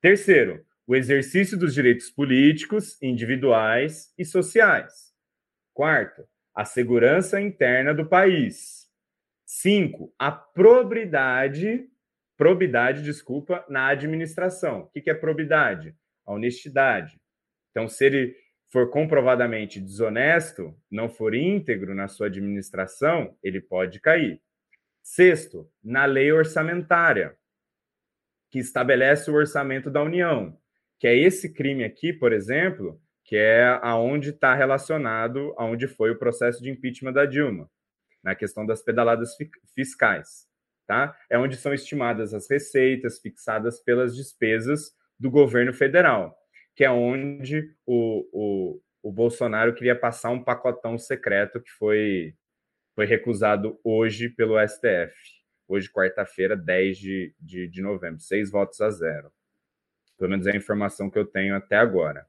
[0.00, 5.14] Terceiro, o exercício dos direitos políticos, individuais e sociais.
[5.72, 8.88] Quarto, a segurança interna do país.
[9.46, 11.88] Cinco, a probidade,
[12.36, 14.82] probidade, desculpa, na administração.
[14.82, 15.94] O que é probidade?
[16.26, 17.20] A honestidade.
[17.70, 18.36] Então, se ele
[18.74, 24.42] for comprovadamente desonesto, não for íntegro na sua administração, ele pode cair.
[25.00, 27.36] Sexto, na lei orçamentária,
[28.50, 30.58] que estabelece o orçamento da União,
[30.98, 36.18] que é esse crime aqui, por exemplo, que é aonde está relacionado aonde foi o
[36.18, 37.70] processo de impeachment da Dilma,
[38.24, 39.36] na questão das pedaladas
[39.72, 40.48] fiscais,
[40.84, 41.16] tá?
[41.30, 46.36] É onde são estimadas as receitas fixadas pelas despesas do governo federal
[46.74, 52.34] que é onde o, o, o Bolsonaro queria passar um pacotão secreto que foi,
[52.94, 55.14] foi recusado hoje pelo STF.
[55.66, 58.20] Hoje, quarta-feira, 10 de, de, de novembro.
[58.20, 59.30] Seis votos a zero.
[60.18, 62.26] Pelo menos é a informação que eu tenho até agora.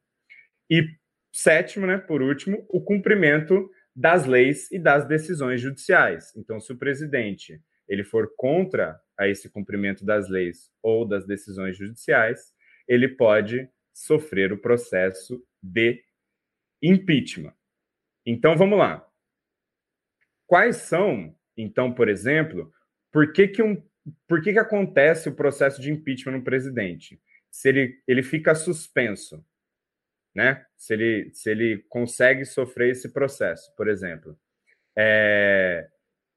[0.70, 0.88] E
[1.32, 6.34] sétimo, né, por último, o cumprimento das leis e das decisões judiciais.
[6.36, 11.78] Então, se o presidente ele for contra a esse cumprimento das leis ou das decisões
[11.78, 12.54] judiciais,
[12.88, 16.04] ele pode sofrer o processo de
[16.84, 17.56] impeachment.
[18.26, 19.10] Então vamos lá.
[20.46, 22.72] Quais são, então, por exemplo,
[23.10, 23.82] por que, que, um,
[24.28, 27.22] por que, que acontece o processo de impeachment no presidente?
[27.50, 29.44] Se ele, ele fica suspenso,
[30.36, 30.66] né?
[30.76, 34.38] Se ele, se ele consegue sofrer esse processo, por exemplo.
[34.98, 35.90] É,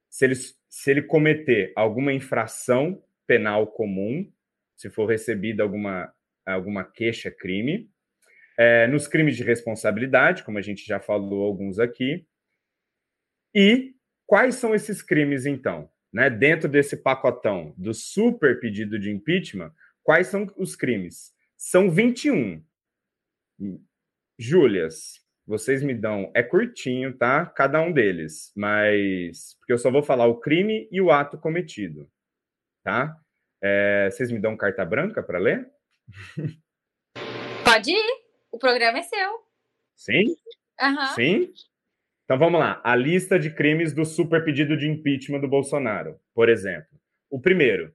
[0.09, 4.33] se, ele, se ele cometer alguma infração penal comum,
[4.77, 6.15] se for recebida alguma
[6.53, 7.91] alguma queixa-crime.
[8.59, 12.27] É, nos crimes de responsabilidade, como a gente já falou alguns aqui.
[13.55, 13.95] E
[14.27, 15.91] quais são esses crimes, então?
[16.13, 16.29] Né?
[16.29, 19.73] Dentro desse pacotão do super pedido de impeachment,
[20.03, 21.33] quais são os crimes?
[21.57, 22.63] São 21.
[24.39, 26.31] Júlias, vocês me dão.
[26.35, 27.47] É curtinho, tá?
[27.47, 28.53] Cada um deles.
[28.55, 29.57] Mas.
[29.59, 32.09] Porque eu só vou falar o crime e o ato cometido.
[32.85, 33.17] Tá?
[33.63, 35.69] É, vocês me dão carta branca para ler?
[37.65, 38.19] Pode ir.
[38.51, 39.31] O programa é seu.
[39.95, 40.37] Sim?
[40.81, 41.07] Uhum.
[41.15, 41.53] Sim?
[42.25, 42.81] Então vamos lá.
[42.85, 46.99] A lista de crimes do super pedido de impeachment do Bolsonaro, por exemplo.
[47.31, 47.95] O primeiro,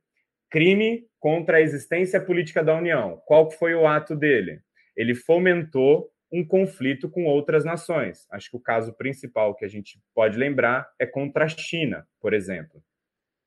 [0.49, 3.22] crime contra a existência política da União.
[3.26, 4.61] Qual foi o ato dele?
[4.95, 8.28] Ele fomentou um conflito com outras nações.
[8.32, 12.34] Acho que o caso principal que a gente pode lembrar é contra a China, por
[12.34, 12.84] exemplo.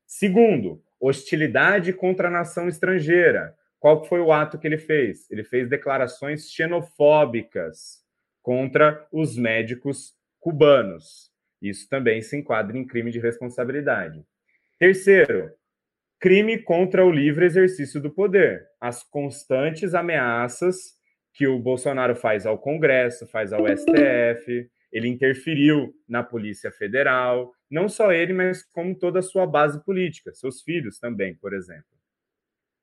[0.07, 3.57] Segundo, hostilidade contra a nação estrangeira.
[3.79, 5.31] Qual foi o ato que ele fez?
[5.31, 8.05] Ele fez declarações xenofóbicas
[8.43, 11.31] contra os médicos cubanos.
[11.61, 14.25] Isso também se enquadra em crime de responsabilidade.
[14.79, 15.51] Terceiro,
[16.19, 18.67] crime contra o livre exercício do poder.
[18.81, 20.97] As constantes ameaças
[21.33, 27.89] que o Bolsonaro faz ao Congresso, faz ao STF, ele interferiu na Polícia Federal, não
[27.89, 31.85] só ele, mas como toda a sua base política, seus filhos também, por exemplo.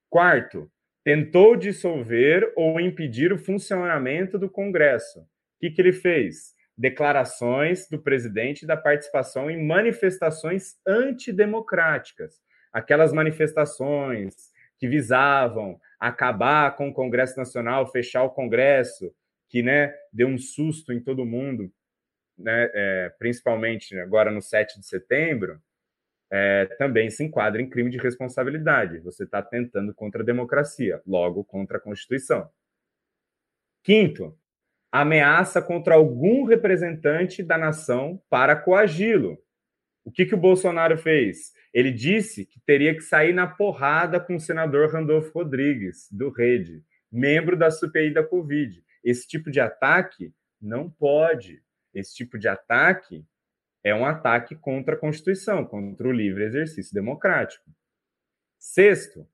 [0.10, 0.70] Quarto,
[1.04, 5.20] tentou dissolver ou impedir o funcionamento do Congresso.
[5.20, 5.26] O
[5.60, 6.54] que, que ele fez?
[6.78, 12.42] Declarações do presidente da participação em manifestações antidemocráticas.
[12.72, 14.34] Aquelas manifestações
[14.80, 19.14] que visavam acabar com o Congresso Nacional, fechar o Congresso,
[19.50, 21.72] que né, deu um susto em todo mundo,
[22.38, 25.62] né, é, principalmente agora no 7 de setembro
[26.36, 28.98] é, também se enquadra em crime de responsabilidade.
[29.02, 32.50] Você está tentando contra a democracia, logo contra a Constituição.
[33.84, 34.36] Quinto,
[34.92, 39.38] ameaça contra algum representante da nação para coagi-lo.
[40.04, 41.54] O que, que o Bolsonaro fez?
[41.72, 46.84] Ele disse que teria que sair na porrada com o senador Randolfo Rodrigues, do Rede,
[47.12, 48.84] membro da CPI da Covid.
[49.04, 51.62] Esse tipo de ataque não pode.
[51.94, 53.24] Esse tipo de ataque
[53.84, 57.70] é um ataque contra a Constituição, contra o livre exercício democrático.
[58.58, 59.28] Sexto,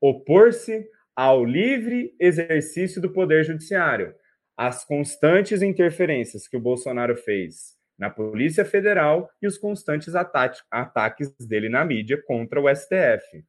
[0.00, 4.14] opor-se ao livre exercício do poder judiciário.
[4.56, 11.68] As constantes interferências que o Bolsonaro fez na Polícia Federal e os constantes ataques dele
[11.68, 13.44] na mídia contra o STF.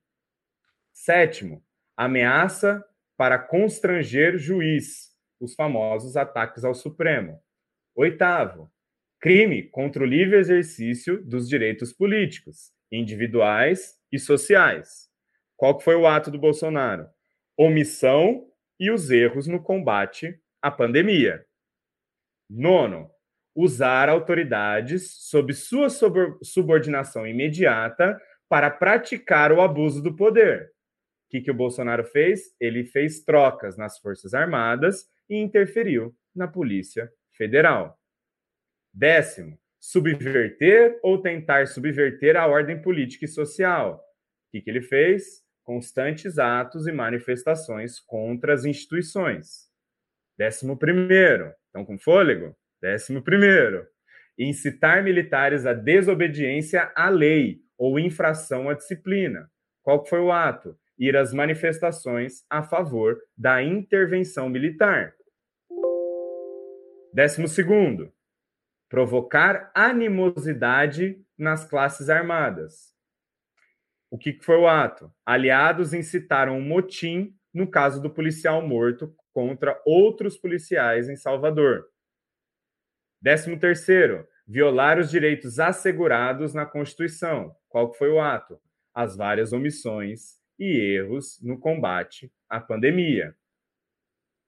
[0.92, 1.64] Sétimo,
[1.96, 2.84] ameaça
[3.16, 7.40] para constranger juiz, os famosos ataques ao Supremo.
[7.96, 8.70] Oitavo,
[9.22, 15.10] crime contra o livre exercício dos direitos políticos, individuais e sociais.
[15.56, 17.08] Qual foi o ato do Bolsonaro?
[17.58, 18.48] omissão
[18.80, 21.46] e os erros no combate à pandemia.
[22.50, 23.10] Nono,
[23.56, 25.88] usar autoridades sob sua
[26.42, 28.20] subordinação imediata
[28.50, 30.72] para praticar o abuso do poder.
[31.28, 32.56] O que, que o Bolsonaro fez?
[32.60, 38.01] Ele fez trocas nas Forças Armadas e interferiu na Polícia Federal.
[38.94, 43.96] Décimo, subverter ou tentar subverter a ordem política e social.
[43.96, 45.42] O que, que ele fez?
[45.64, 49.70] Constantes atos e manifestações contra as instituições.
[50.38, 52.56] Décimo primeiro, estão com fôlego?
[52.82, 53.88] Décimo primeiro,
[54.38, 59.50] incitar militares à desobediência à lei ou infração à disciplina.
[59.84, 60.78] Qual foi o ato?
[60.98, 65.14] Ir às manifestações a favor da intervenção militar.
[67.14, 68.12] Décimo segundo,
[68.92, 72.94] provocar animosidade nas classes armadas.
[74.10, 75.10] O que foi o ato?
[75.26, 81.88] Aliados incitaram um motim no caso do policial morto contra outros policiais em Salvador.
[83.22, 87.56] Décimo terceiro, violar os direitos assegurados na Constituição.
[87.70, 88.60] Qual foi o ato?
[88.94, 93.34] As várias omissões e erros no combate à pandemia.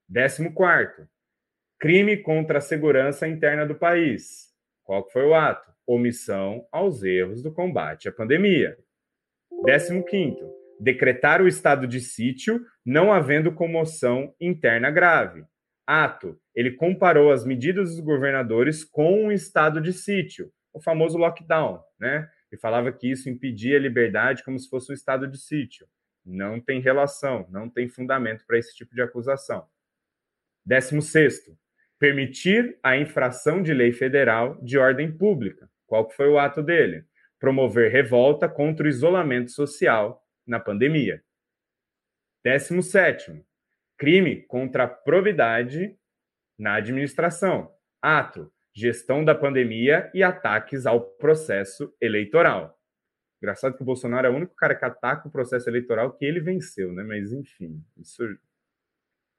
[0.06, 1.08] Décimo quarto,
[1.84, 4.48] crime contra a segurança interna do país.
[4.86, 5.70] Qual foi o ato?
[5.86, 8.78] Omissão aos erros do combate à pandemia.
[9.66, 15.44] Décimo quinto, decretar o estado de sítio, não havendo comoção interna grave
[15.86, 21.84] ato, ele comparou as medidas dos governadores com um estado de sítio, o famoso lockdown,
[22.00, 22.30] né?
[22.50, 25.86] E falava que isso impedia a liberdade como se fosse um estado de sítio.
[26.26, 29.68] Não tem relação, não tem fundamento para esse tipo de acusação.
[30.66, 31.58] Décimo sexto,
[32.04, 35.70] permitir a infração de lei federal de ordem pública.
[35.88, 37.06] Qual foi o ato dele?
[37.40, 41.24] Promover revolta contra o isolamento social na pandemia.
[42.44, 43.48] Décimo sétimo,
[43.98, 45.98] crime contra a probidade
[46.60, 47.74] na administração.
[48.02, 52.78] Ato, gestão da pandemia e ataques ao processo eleitoral.
[53.42, 56.42] Engraçado que o Bolsonaro é o único cara que ataca o processo eleitoral que ele
[56.42, 57.02] venceu, né?
[57.02, 58.28] Mas, enfim, isso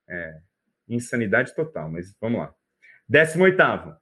[0.08, 0.40] é
[0.88, 1.90] insanidade total.
[1.90, 2.54] Mas vamos lá.
[3.08, 3.96] 18.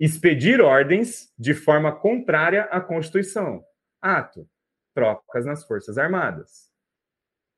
[0.00, 3.64] Expedir ordens de forma contrária à Constituição.
[4.00, 4.48] Ato,
[4.94, 6.70] trocas nas Forças Armadas.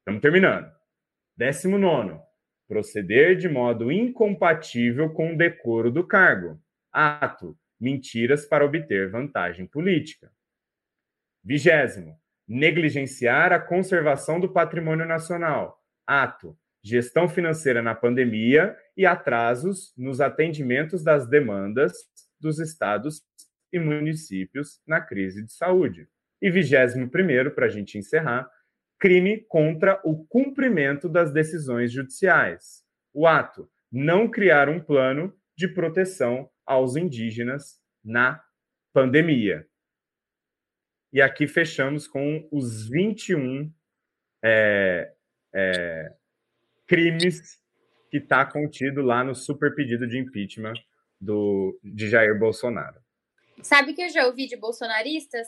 [0.01, 0.71] Estamos terminando.
[1.37, 2.21] 19
[2.71, 6.63] proceder de modo incompatível com o decoro do cargo.
[6.93, 10.31] Ato, mentiras para obter vantagem política.
[11.43, 15.83] Vigésimo, negligenciar a conservação do patrimônio nacional.
[16.07, 21.93] Ato, gestão financeira na pandemia e atrasos nos atendimentos das demandas
[22.39, 23.23] dos estados
[23.73, 26.09] e municípios na crise de saúde.
[26.41, 28.51] E vigésimo primeiro, para a gente encerrar,
[28.99, 32.83] crime contra o cumprimento das decisões judiciais.
[33.13, 38.43] O ato, não criar um plano de proteção aos indígenas na
[38.93, 39.67] pandemia.
[41.13, 43.73] E aqui fechamos com os 21
[44.43, 45.13] é,
[45.53, 46.15] é,
[46.91, 47.61] crimes
[48.11, 50.75] que está contido lá no super pedido de impeachment
[51.21, 53.01] do, de Jair Bolsonaro.
[53.63, 55.47] Sabe que eu já ouvi de bolsonaristas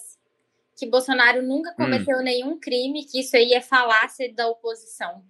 [0.78, 1.74] que Bolsonaro nunca hum.
[1.74, 2.22] cometeu hum.
[2.22, 5.24] nenhum crime, que isso aí é falácia da oposição.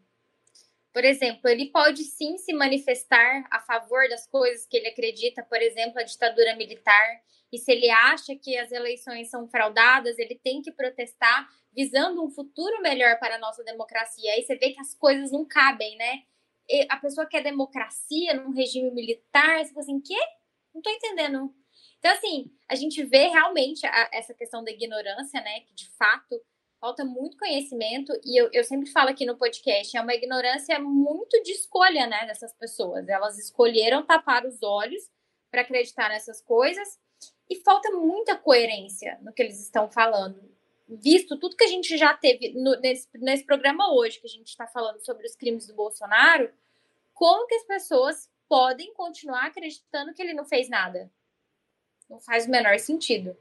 [0.92, 5.62] Por exemplo, ele pode sim se manifestar a favor das coisas que ele acredita, por
[5.62, 7.06] exemplo, a ditadura militar.
[7.52, 12.30] E se ele acha que as eleições são fraudadas, ele tem que protestar visando um
[12.30, 14.32] futuro melhor para a nossa democracia.
[14.32, 16.22] Aí você vê que as coisas não cabem, né?
[16.68, 20.18] E a pessoa quer democracia num regime militar, você fala assim, quê?
[20.74, 21.54] Não tô entendendo
[22.02, 25.60] então, assim, a gente vê realmente a, essa questão da ignorância, né?
[25.60, 26.42] Que de fato
[26.80, 31.40] falta muito conhecimento, e eu, eu sempre falo aqui no podcast, é uma ignorância muito
[31.44, 33.08] de escolha, né, dessas pessoas.
[33.08, 35.08] Elas escolheram tapar os olhos
[35.48, 36.98] para acreditar nessas coisas,
[37.52, 40.40] e falta muita coerência no que eles estão falando.
[40.88, 44.48] Visto tudo que a gente já teve no, nesse, nesse programa hoje, que a gente
[44.48, 46.50] está falando sobre os crimes do Bolsonaro,
[47.12, 51.10] como que as pessoas podem continuar acreditando que ele não fez nada?
[52.08, 53.36] Não faz o menor sentido.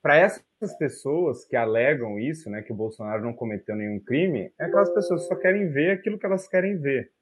[0.00, 4.64] Para essas pessoas que alegam isso, né, que o Bolsonaro não cometeu nenhum crime, é
[4.64, 7.12] aquelas pessoas que só querem ver aquilo que elas querem ver.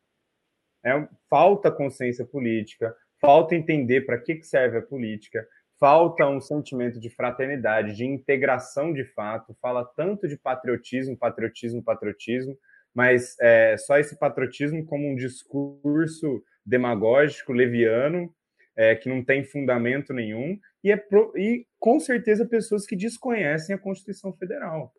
[0.84, 2.94] É, falta consciência política,
[3.24, 5.46] falta entender para que, serve a política,
[5.80, 12.56] falta um sentimento de fraternidade, de integração de fato, fala tanto de patriotismo, patriotismo, patriotismo,
[12.94, 18.32] mas é, só esse patriotismo como um discurso demagógico, leviano,
[18.76, 23.74] é, que não tem fundamento nenhum, e, é pro, e com certeza pessoas que desconhecem
[23.74, 24.92] a Constituição Federal.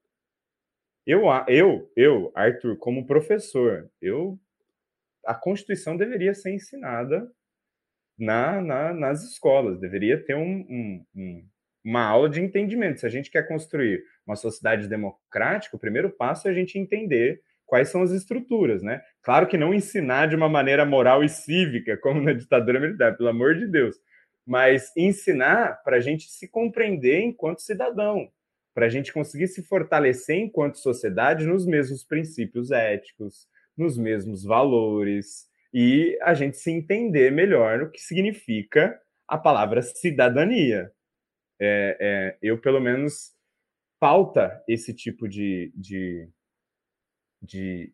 [1.06, 4.40] Eu, eu, eu, Arthur, como professor, eu
[5.24, 7.32] a Constituição deveria ser ensinada
[8.18, 11.48] na, na, nas escolas, deveria ter um, um, um,
[11.84, 13.00] uma aula de entendimento.
[13.00, 17.42] Se a gente quer construir uma sociedade democrática, o primeiro passo é a gente entender
[17.66, 19.02] quais são as estruturas, né?
[19.22, 23.30] Claro que não ensinar de uma maneira moral e cívica, como na ditadura militar, pelo
[23.30, 23.96] amor de Deus,
[24.46, 28.30] mas ensinar para a gente se compreender enquanto cidadão,
[28.74, 35.48] para a gente conseguir se fortalecer enquanto sociedade nos mesmos princípios éticos, nos mesmos valores,
[35.78, 38.98] e a gente se entender melhor o que significa
[39.28, 40.90] a palavra cidadania.
[41.60, 43.34] É, é, eu, pelo menos,
[44.00, 46.30] falta esse tipo de, de,
[47.42, 47.94] de,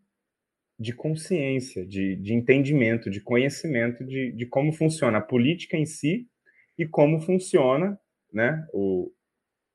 [0.77, 6.29] de consciência, de, de entendimento, de conhecimento de, de como funciona a política em si
[6.77, 7.99] e como funciona
[8.31, 9.11] né, o,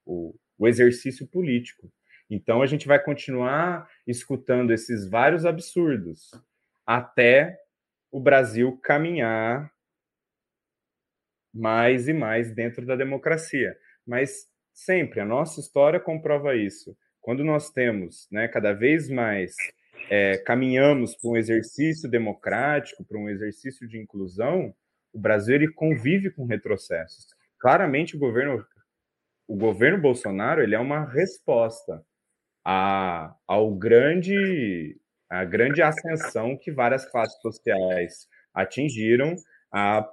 [0.05, 1.93] o, o exercício político.
[2.31, 6.31] Então, a gente vai continuar escutando esses vários absurdos
[6.87, 7.66] até
[8.17, 9.71] o Brasil caminhar
[11.53, 13.77] mais e mais dentro da democracia.
[14.07, 16.97] Mas sempre, a nossa história comprova isso.
[17.21, 19.55] Quando nós temos, né, cada vez mais
[20.09, 24.75] é, caminhamos para um exercício democrático, para um exercício de inclusão,
[25.13, 27.27] o Brasil ele convive com retrocessos.
[27.59, 28.65] Claramente o governo,
[29.47, 32.03] o governo Bolsonaro ele é uma resposta
[32.65, 34.99] a, ao grande
[35.29, 39.35] a grande ascensão que várias classes sociais atingiram,
[39.73, 40.09] a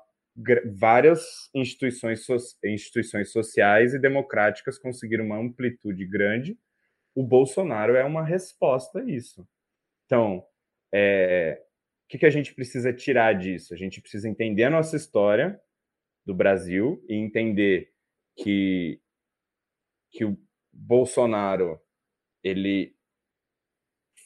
[0.76, 2.36] várias instituições, so,
[2.66, 6.57] instituições sociais e democráticas conseguiram uma amplitude grande.
[7.16, 9.47] O Bolsonaro é uma resposta a isso.
[10.05, 10.43] Então,
[10.91, 11.61] é,
[12.05, 13.74] o que, que a gente precisa tirar disso?
[13.74, 15.59] A gente precisa entender a nossa história
[16.26, 17.91] do Brasil e entender
[18.36, 18.99] que,
[20.11, 20.38] que o
[20.72, 21.80] Bolsonaro
[22.43, 22.95] ele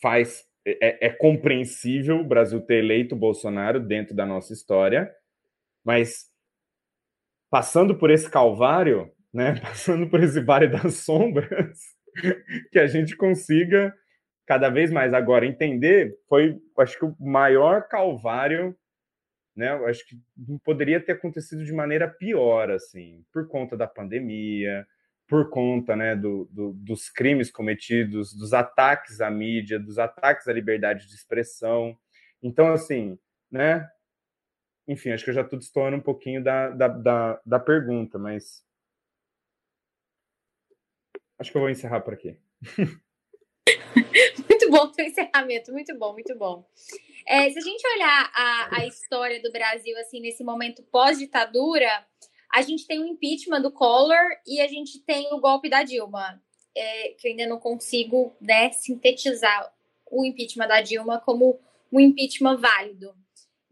[0.02, 0.48] faz
[0.82, 5.10] é, é, compreensível o Brasil ter eleito o Bolsonaro dentro da nossa história,
[5.84, 6.26] mas
[7.50, 11.80] passando por esse calvário, né, passando por esse vale das sombras,
[12.72, 13.94] que a gente consiga
[14.46, 15.14] cada vez mais.
[15.14, 18.76] Agora entender, foi, acho que o maior calvário,
[19.56, 20.18] né, acho que
[20.66, 24.86] poderia ter acontecido de maneira pior, assim, por conta da pandemia,
[25.28, 30.54] por conta né, do, do, dos crimes cometidos, dos ataques à mídia, dos ataques à
[30.54, 31.98] liberdade de expressão.
[32.42, 33.20] Então, assim,
[33.52, 33.90] né?
[34.88, 38.66] Enfim, acho que eu já estou destoando um pouquinho da, da, da, da pergunta, mas
[41.38, 42.40] acho que eu vou encerrar por aqui.
[44.50, 46.66] muito bom o encerramento, muito bom, muito bom.
[47.26, 52.06] É, se a gente olhar a, a história do Brasil assim nesse momento pós-ditadura,
[52.54, 56.42] a gente tem o impeachment do Collor e a gente tem o golpe da Dilma,
[56.76, 59.74] é, que eu ainda não consigo né, sintetizar
[60.10, 61.60] o impeachment da Dilma como
[61.92, 63.14] um impeachment válido.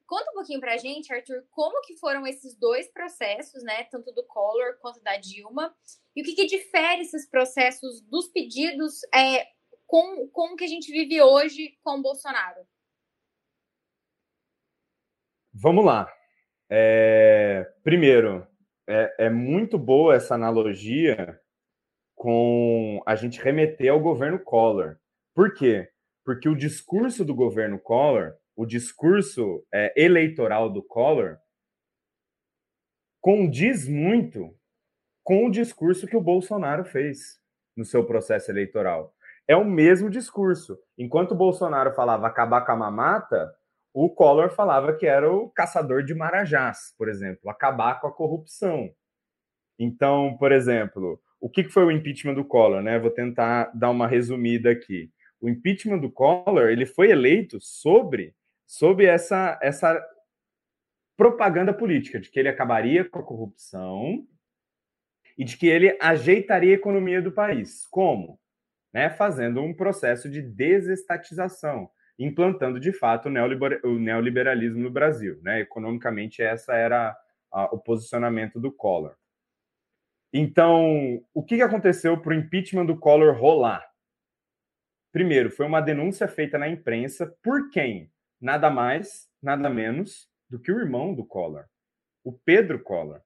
[0.06, 4.24] Conta um pouquinho pra gente, Arthur, como que foram esses dois processos, né, tanto do
[4.24, 5.76] Collor quanto da Dilma,
[6.16, 9.48] e o que, que difere esses processos dos pedidos é,
[9.88, 12.62] com, com o que a gente vive hoje com o Bolsonaro?
[15.52, 16.12] Vamos lá.
[16.70, 18.48] É, primeiro,
[18.88, 21.40] é, é muito boa essa analogia
[22.16, 24.98] com a gente remeter ao governo Collor.
[25.34, 25.90] Por quê?
[26.24, 31.38] Porque o discurso do governo Collor, o discurso é, eleitoral do Collor,
[33.22, 34.56] condiz muito
[35.24, 37.40] com o discurso que o Bolsonaro fez
[37.76, 39.14] no seu processo eleitoral.
[39.48, 40.80] É o mesmo discurso.
[40.98, 43.54] Enquanto o Bolsonaro falava acabar com a mamata,
[43.98, 48.94] o Collor falava que era o caçador de marajás, por exemplo, acabar com a corrupção.
[49.80, 52.82] Então, por exemplo, o que foi o impeachment do Collor?
[52.82, 53.00] Né?
[53.00, 55.10] Vou tentar dar uma resumida aqui.
[55.40, 58.36] O impeachment do Collor ele foi eleito sobre,
[58.66, 60.06] sobre essa, essa
[61.16, 64.28] propaganda política de que ele acabaria com a corrupção
[65.38, 67.88] e de que ele ajeitaria a economia do país.
[67.88, 68.38] Como?
[68.94, 69.10] Né?
[69.10, 75.40] Fazendo um processo de desestatização implantando de fato o neoliberalismo no Brasil.
[75.42, 75.60] Né?
[75.60, 77.16] Economicamente, essa era
[77.52, 79.16] a, o posicionamento do Collor.
[80.34, 83.90] Então, o que aconteceu para o impeachment do Collor rolar?
[85.12, 88.12] Primeiro, foi uma denúncia feita na imprensa por quem?
[88.42, 91.66] Nada mais, nada menos do que o irmão do Collor,
[92.24, 93.22] o Pedro Collor.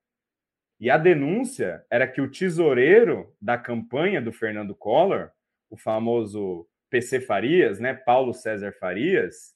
[0.80, 5.32] E a denúncia era que o tesoureiro da campanha do Fernando Collor,
[5.70, 9.56] o famoso PC Farias, né, Paulo César Farias,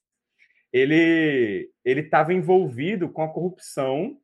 [0.72, 4.20] ele ele estava envolvido com a corrupção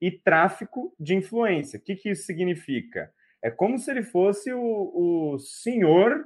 [0.00, 1.78] e tráfico de influência.
[1.78, 3.12] O que, que isso significa?
[3.42, 6.24] É como se ele fosse o, o senhor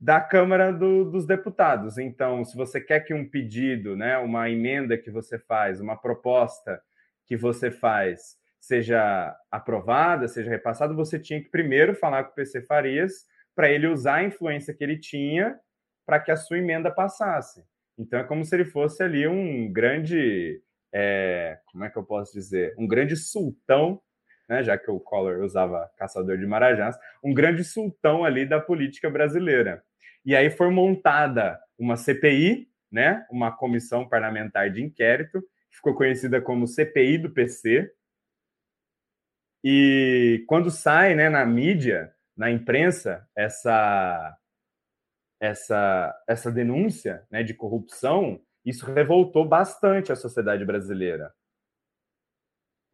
[0.00, 1.98] da Câmara do, dos Deputados.
[1.98, 6.80] Então, se você quer que um pedido, né, uma emenda que você faz, uma proposta
[7.26, 12.62] que você faz, seja aprovada, seja repassada, você tinha que primeiro falar com o PC
[12.62, 13.26] Farias
[13.58, 15.58] para ele usar a influência que ele tinha
[16.06, 17.64] para que a sua emenda passasse.
[17.98, 20.62] Então, é como se ele fosse ali um grande,
[20.94, 24.00] é, como é que eu posso dizer, um grande sultão
[24.48, 29.10] né, já que o Collor usava caçador de marajás, um grande sultão ali da política
[29.10, 29.82] brasileira.
[30.24, 36.40] E aí foi montada uma CPI, né, uma comissão parlamentar de inquérito, que ficou conhecida
[36.40, 37.92] como CPI do PC.
[39.64, 44.38] E quando sai, né, na mídia, na imprensa, essa
[45.40, 51.34] essa essa denúncia, né, de corrupção, isso revoltou bastante a sociedade brasileira.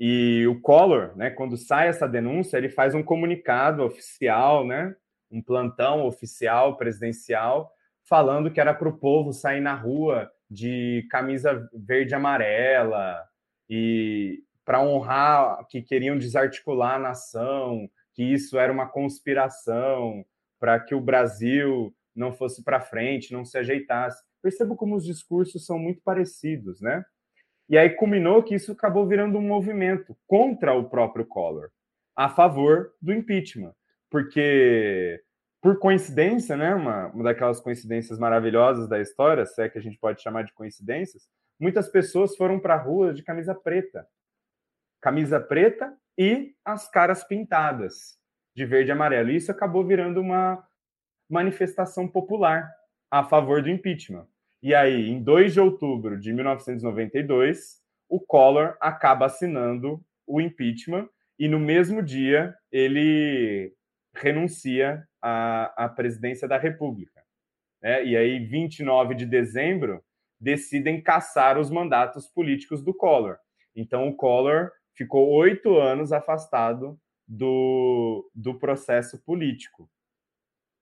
[0.01, 4.97] E o Collor, né, quando sai essa denúncia, ele faz um comunicado oficial, né,
[5.31, 7.71] um plantão oficial presidencial
[8.09, 13.23] falando que era para o povo sair na rua de camisa verde e amarela
[13.69, 20.25] e para honrar que queriam desarticular a nação, que isso era uma conspiração
[20.59, 24.23] para que o Brasil não fosse para frente, não se ajeitasse.
[24.41, 27.05] Percebo como os discursos são muito parecidos, né?
[27.69, 31.71] E aí culminou que isso acabou virando um movimento contra o próprio Collor,
[32.15, 33.75] a favor do impeachment
[34.15, 35.21] porque
[35.61, 39.99] por coincidência, né, uma, uma daquelas coincidências maravilhosas da história, se é que a gente
[39.99, 41.25] pode chamar de coincidências,
[41.59, 44.07] muitas pessoas foram para a rua de camisa preta.
[45.01, 48.19] Camisa preta e as caras pintadas
[48.55, 49.31] de verde e amarelo.
[49.31, 50.65] E isso acabou virando uma
[51.29, 52.71] manifestação popular
[53.11, 54.27] a favor do impeachment.
[54.63, 61.09] E aí, em 2 de outubro de 1992, o Collor acaba assinando o impeachment
[61.39, 63.75] e no mesmo dia ele
[64.15, 67.23] renuncia à, à presidência da República.
[67.83, 68.05] Né?
[68.05, 70.03] E aí, 29 de dezembro,
[70.41, 73.37] decidem caçar os mandatos políticos do Collor.
[73.75, 79.91] Então, o Collor ficou oito anos afastado do, do processo político.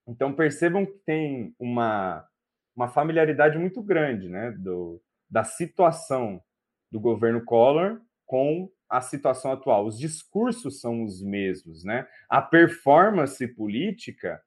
[0.07, 2.27] Então, percebam que tem uma,
[2.75, 6.43] uma familiaridade muito grande né, do, da situação
[6.91, 9.85] do governo Collor com a situação atual.
[9.85, 12.07] Os discursos são os mesmos, né?
[12.29, 14.39] A performance política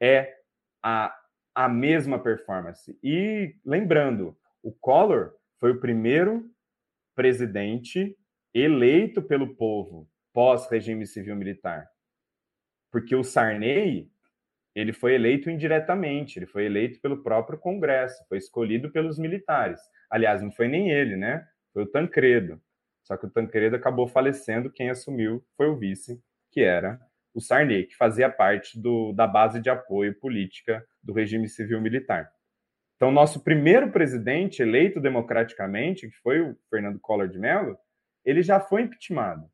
[0.00, 0.34] é
[0.82, 1.14] a,
[1.54, 2.98] a mesma performance.
[3.02, 6.50] E lembrando, o Collor foi o primeiro
[7.14, 8.16] presidente
[8.54, 11.88] eleito pelo povo pós-regime civil militar.
[12.90, 14.10] Porque o Sarney,
[14.74, 19.80] ele foi eleito indiretamente, ele foi eleito pelo próprio Congresso, foi escolhido pelos militares.
[20.10, 21.46] Aliás, não foi nem ele, né?
[21.72, 22.60] Foi o Tancredo.
[23.02, 26.20] Só que o Tancredo acabou falecendo, quem assumiu foi o vice,
[26.50, 27.00] que era
[27.32, 32.30] o Sarney, que fazia parte do, da base de apoio política do regime civil militar.
[32.96, 37.78] Então, nosso primeiro presidente eleito democraticamente, que foi o Fernando Collor de Mello,
[38.24, 39.50] ele já foi impeachmentado.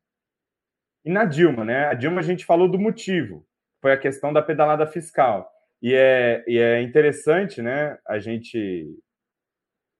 [1.05, 1.85] E na Dilma, né?
[1.85, 3.47] A Dilma a gente falou do motivo,
[3.81, 5.49] foi a questão da pedalada fiscal.
[5.81, 7.97] E é, e é interessante, né?
[8.05, 8.87] A gente,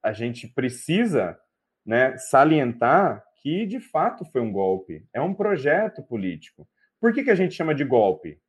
[0.03, 1.39] a gente precisa
[1.85, 6.67] né, salientar que de fato foi um golpe, é um projeto político.
[6.99, 8.41] Por que, que a gente chama de golpe?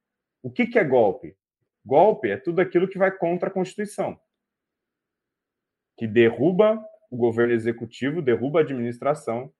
[0.43, 1.37] O que, que é golpe?
[1.85, 4.19] Golpe é tudo aquilo que vai contra a Constituição,
[5.97, 9.53] que derruba o governo executivo, derruba a administração,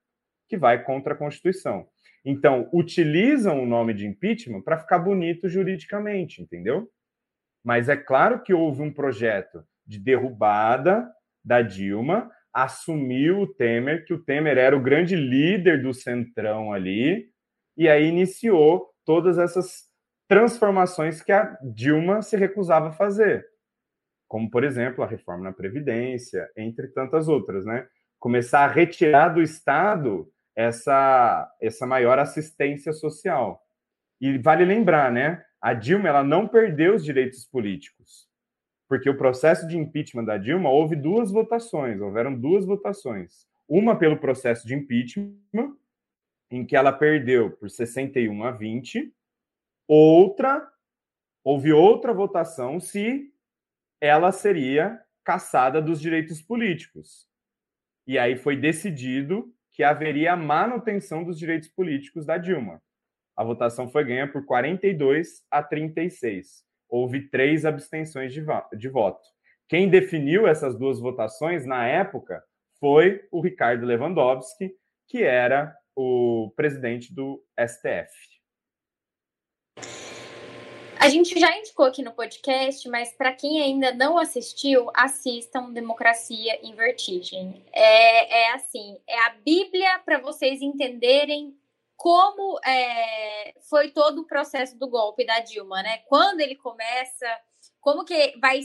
[0.49, 1.87] que vai contra a Constituição.
[2.25, 6.89] Então, utilizam o nome de impeachment para ficar bonito juridicamente, entendeu?
[7.65, 11.09] Mas é claro que houve um projeto de derrubada
[11.45, 17.31] da Dilma assumiu o Temer, que o Temer era o grande líder do Centrão ali,
[17.77, 19.85] e aí iniciou todas essas
[20.27, 23.47] transformações que a Dilma se recusava a fazer,
[24.27, 27.87] como, por exemplo, a reforma na Previdência, entre tantas outras, né?
[28.19, 30.29] Começar a retirar do Estado
[30.59, 33.63] essa, essa maior assistência social.
[34.21, 35.45] E vale lembrar, né?
[35.61, 38.29] A Dilma ela não perdeu os direitos políticos
[38.89, 43.47] porque o processo de impeachment da Dilma houve duas votações, houveram duas votações.
[43.69, 45.77] Uma pelo processo de impeachment,
[46.51, 49.15] em que ela perdeu por 61 a 20.
[49.87, 50.67] Outra,
[51.45, 53.31] houve outra votação se
[54.01, 57.29] ela seria caçada dos direitos políticos.
[58.07, 62.83] E aí foi decidido que haveria manutenção dos direitos políticos da Dilma.
[63.37, 68.45] A votação foi ganha por 42 a 36 houve três abstenções de,
[68.77, 69.21] de voto.
[69.69, 72.43] Quem definiu essas duas votações na época
[72.81, 74.73] foi o Ricardo Lewandowski,
[75.07, 78.38] que era o presidente do STF.
[81.09, 86.61] A gente já indicou aqui no podcast, mas para quem ainda não assistiu, assistam Democracia
[86.63, 87.65] em Vertigem.
[87.73, 91.57] É, é assim, é a Bíblia para vocês entenderem
[91.97, 96.03] como é, foi todo o processo do golpe da Dilma, né?
[96.07, 97.27] Quando ele começa,
[97.81, 98.61] como que vai,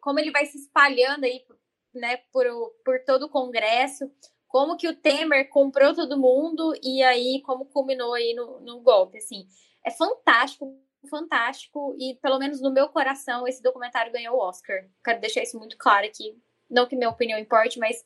[0.00, 1.44] como ele vai se espalhando aí,
[1.92, 2.46] né, por,
[2.84, 4.08] por todo o Congresso,
[4.46, 9.18] como que o Temer comprou todo mundo e aí como culminou aí no, no golpe,
[9.18, 9.48] assim.
[9.84, 14.84] É fantástico fantástico e, pelo menos no meu coração, esse documentário ganhou o Oscar.
[15.04, 16.36] Quero deixar isso muito claro aqui.
[16.68, 18.04] Não que minha opinião importe, mas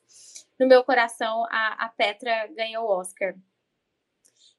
[0.59, 3.35] no meu coração a, a Petra ganhou o Oscar.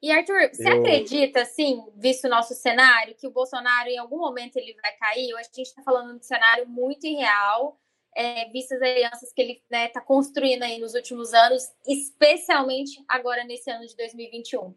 [0.03, 0.81] E Arthur, você Eu...
[0.81, 5.31] acredita, assim, visto o nosso cenário, que o Bolsonaro em algum momento ele vai cair?
[5.31, 7.81] Eu acho que a gente está falando de um cenário muito irreal,
[8.15, 13.03] é, vistas as alianças que ele está né, tá construindo aí nos últimos anos, especialmente
[13.09, 14.75] agora nesse ano de 2021.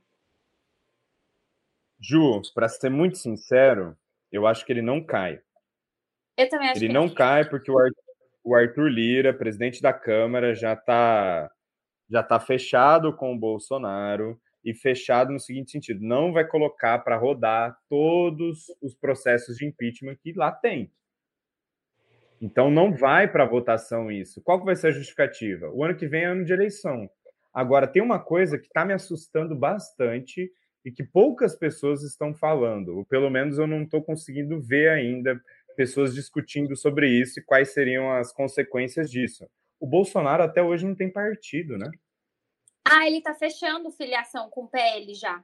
[2.00, 3.98] Ju, para ser muito sincero,
[4.32, 5.42] eu acho que ele não cai.
[6.38, 8.04] Eu também acho ele que não cai porque o Arthur,
[8.44, 11.52] o Arthur Lira, presidente da Câmara, já está
[12.10, 17.18] já tá fechado com o Bolsonaro e fechado no seguinte sentido: não vai colocar para
[17.18, 20.92] rodar todos os processos de impeachment que lá tem.
[22.40, 24.42] Então não vai para votação isso.
[24.42, 25.70] Qual que vai ser a justificativa?
[25.72, 27.10] O ano que vem é ano de eleição.
[27.52, 30.52] Agora tem uma coisa que está me assustando bastante
[30.88, 35.38] e que poucas pessoas estão falando, ou pelo menos eu não estou conseguindo ver ainda
[35.76, 39.46] pessoas discutindo sobre isso e quais seriam as consequências disso.
[39.82, 41.92] O Bolsonaro até hoje não tem partido, né?
[42.86, 45.44] Ah, ele está fechando filiação com o PL já.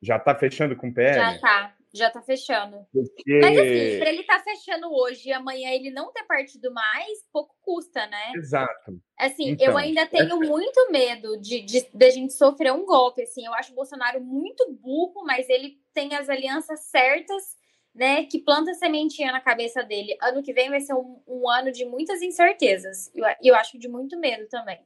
[0.00, 1.14] Já está fechando com o PL?
[1.14, 2.86] Já está já tá fechando.
[2.92, 3.38] Porque...
[3.40, 7.54] Mas assim, pra ele tá fechando hoje e amanhã ele não ter partido mais, pouco
[7.60, 8.32] custa, né?
[8.36, 9.00] Exato.
[9.18, 10.46] Assim, então, eu ainda tenho é...
[10.46, 13.44] muito medo de, de, de a gente sofrer um golpe, assim.
[13.44, 17.56] Eu acho o Bolsonaro muito burro, mas ele tem as alianças certas,
[17.94, 18.24] né?
[18.24, 20.16] Que planta sementinha na cabeça dele.
[20.22, 23.12] Ano que vem vai ser um, um ano de muitas incertezas.
[23.14, 24.80] E eu, eu acho de muito medo também.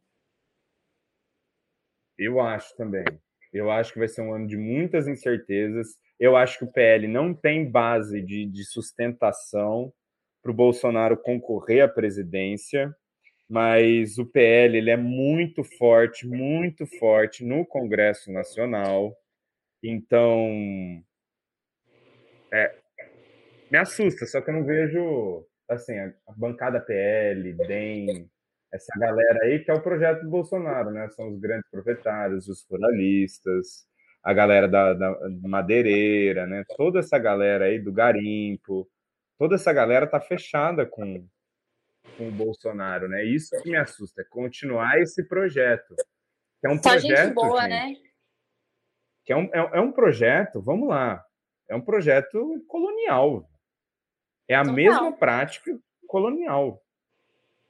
[2.18, 3.04] Eu acho também.
[3.52, 5.98] Eu acho que vai ser um ano de muitas incertezas.
[6.22, 9.92] Eu acho que o PL não tem base de, de sustentação
[10.40, 12.94] para o Bolsonaro concorrer à presidência,
[13.50, 19.16] mas o PL ele é muito forte, muito forte no Congresso Nacional.
[19.82, 21.02] Então,
[22.52, 22.72] é,
[23.68, 28.30] me assusta, só que eu não vejo assim a, a bancada PL, DEM,
[28.72, 31.08] essa galera aí que é o projeto do Bolsonaro, né?
[31.08, 33.90] São os grandes proprietários, os ruralistas,
[34.22, 35.18] a galera da, da,
[35.48, 36.64] madeireira, né?
[36.76, 38.88] Toda essa galera aí do garimpo,
[39.36, 41.26] toda essa galera tá fechada com,
[42.16, 43.24] com o Bolsonaro, né?
[43.24, 45.96] Isso que me assusta, é continuar esse projeto.
[46.60, 47.94] Que é um Só projeto, gente boa, gente, né?
[49.24, 51.24] Que é um, é, é, um projeto, vamos lá,
[51.68, 53.48] é um projeto colonial.
[54.48, 54.74] É a total.
[54.74, 56.80] mesma prática colonial.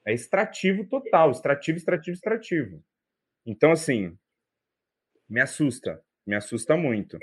[0.06, 2.84] É extrativo total, extrativo, extrativo, extrativo.
[3.46, 4.18] Então, assim,
[5.28, 7.18] me assusta me assusta muito.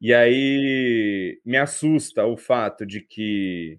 [0.00, 3.78] E aí me assusta o fato de que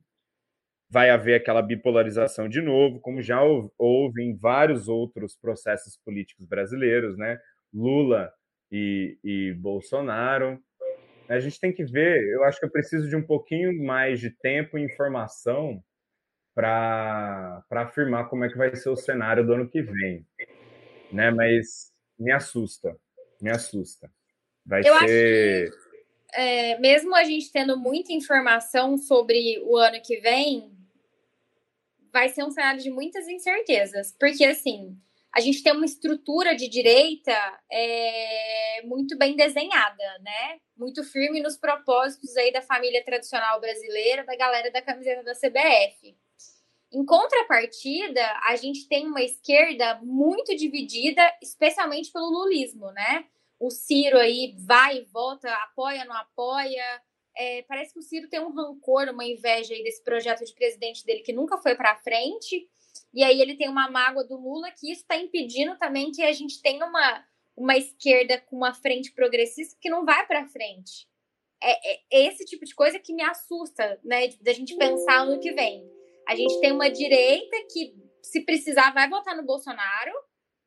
[0.89, 7.18] vai haver aquela bipolarização de novo, como já houve em vários outros processos políticos brasileiros,
[7.18, 7.39] né?
[7.74, 8.32] Lula
[8.72, 10.62] e, e Bolsonaro.
[11.30, 14.30] A gente tem que ver, eu acho que eu preciso de um pouquinho mais de
[14.30, 15.82] tempo e informação
[16.53, 20.26] para afirmar como é que vai ser o cenário do ano que vem.
[21.12, 21.32] Né?
[21.32, 22.97] Mas me assusta,
[23.41, 24.12] me assusta.
[24.66, 24.91] Vai eu ser.
[24.93, 25.72] Acho que,
[26.34, 30.72] é, mesmo a gente tendo muita informação sobre o ano que vem,
[32.12, 34.16] vai ser um cenário de muitas incertezas.
[34.20, 34.97] Porque, assim,
[35.34, 37.32] a gente tem uma estrutura de direita
[37.72, 40.59] é, muito bem desenhada, né?
[40.76, 46.16] Muito firme nos propósitos aí da família tradicional brasileira, da galera da camiseta da CBF.
[46.91, 53.26] Em contrapartida, a gente tem uma esquerda muito dividida, especialmente pelo lulismo, né?
[53.62, 56.84] O Ciro aí vai e volta, apoia, não apoia.
[57.38, 61.05] É, parece que o Ciro tem um rancor, uma inveja aí desse projeto de presidente
[61.05, 62.68] dele que nunca foi para frente.
[63.14, 66.32] E aí ele tem uma mágoa do Lula que isso está impedindo também que a
[66.32, 67.24] gente tenha uma,
[67.55, 71.07] uma esquerda com uma frente progressista que não vai para frente.
[71.64, 74.30] É, é, é, esse tipo de coisa que me assusta, né?
[74.41, 75.88] Da gente pensar no que vem.
[76.28, 77.93] A gente tem uma direita que,
[78.24, 80.12] se precisar, vai votar no Bolsonaro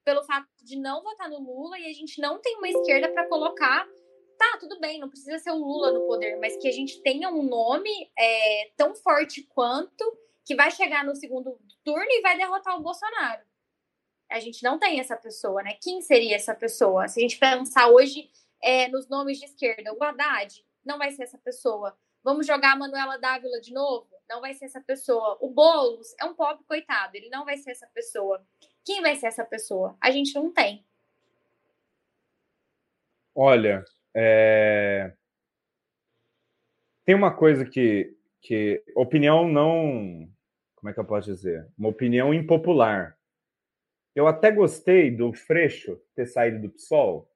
[0.05, 3.28] pelo fato de não votar no Lula e a gente não tem uma esquerda para
[3.28, 3.86] colocar.
[4.38, 7.30] Tá, tudo bem, não precisa ser o Lula no poder, mas que a gente tenha
[7.30, 12.78] um nome é, tão forte quanto que vai chegar no segundo turno e vai derrotar
[12.78, 13.42] o Bolsonaro.
[14.30, 15.76] A gente não tem essa pessoa, né?
[15.80, 17.09] Quem seria essa pessoa?
[17.09, 18.30] Se a gente pensar hoje
[18.62, 21.96] é, nos nomes de esquerda, o Haddad não vai ser essa pessoa.
[22.22, 24.09] Vamos jogar a Manuela Dávila de novo?
[24.28, 25.38] Não vai ser essa pessoa.
[25.40, 28.44] O Boulos é um pobre coitado, ele não vai ser essa pessoa.
[28.85, 29.97] Quem vai ser essa pessoa?
[30.01, 30.85] A gente não tem.
[33.35, 35.12] Olha, é...
[37.05, 40.28] tem uma coisa que, que opinião não,
[40.76, 41.66] como é que eu posso dizer?
[41.76, 43.18] Uma opinião impopular.
[44.14, 47.28] Eu até gostei do Freixo ter saído do PSOL,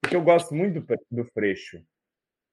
[0.00, 1.84] porque eu gosto muito do, do Freixo.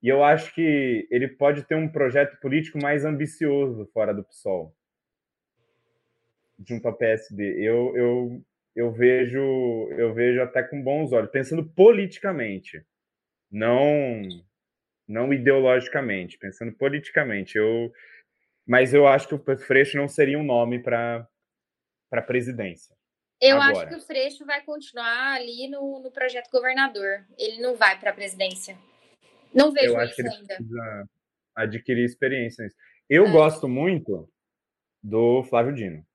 [0.04, 4.76] E eu acho que ele pode ter um projeto político mais ambicioso fora do PSOL,
[6.68, 7.56] junto ao PSD.
[7.60, 8.46] Eu, eu,
[8.76, 9.40] eu vejo
[9.98, 12.84] eu vejo até com bons olhos, pensando politicamente,
[13.52, 14.22] não
[15.08, 17.58] não ideologicamente, pensando politicamente.
[17.58, 17.92] Eu,
[18.66, 21.28] mas eu acho que o Freixo não seria um nome para
[22.10, 22.96] para presidência.
[23.42, 23.88] Eu Agora.
[23.88, 27.26] acho que o Freixo vai continuar ali no, no projeto governador.
[27.38, 28.78] Ele não vai para a presidência.
[29.54, 31.10] Não vejo eu ele ainda.
[31.56, 32.76] Adquirir experiência nisso.
[33.10, 33.32] Eu é.
[33.32, 34.30] gosto muito
[35.02, 36.06] do Flávio Dino.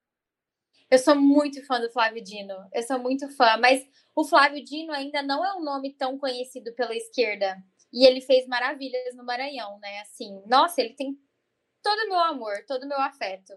[0.90, 2.54] Eu sou muito fã do Flávio Dino.
[2.72, 6.72] Eu sou muito fã, mas o Flávio Dino ainda não é um nome tão conhecido
[6.74, 7.56] pela esquerda.
[7.92, 10.00] E ele fez maravilhas no Maranhão, né?
[10.00, 11.18] Assim, nossa, ele tem
[11.82, 13.52] todo o meu amor, todo o meu afeto.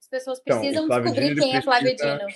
[0.00, 2.26] As pessoas então, precisam então, descobrir Dino, quem é Flávio Dino.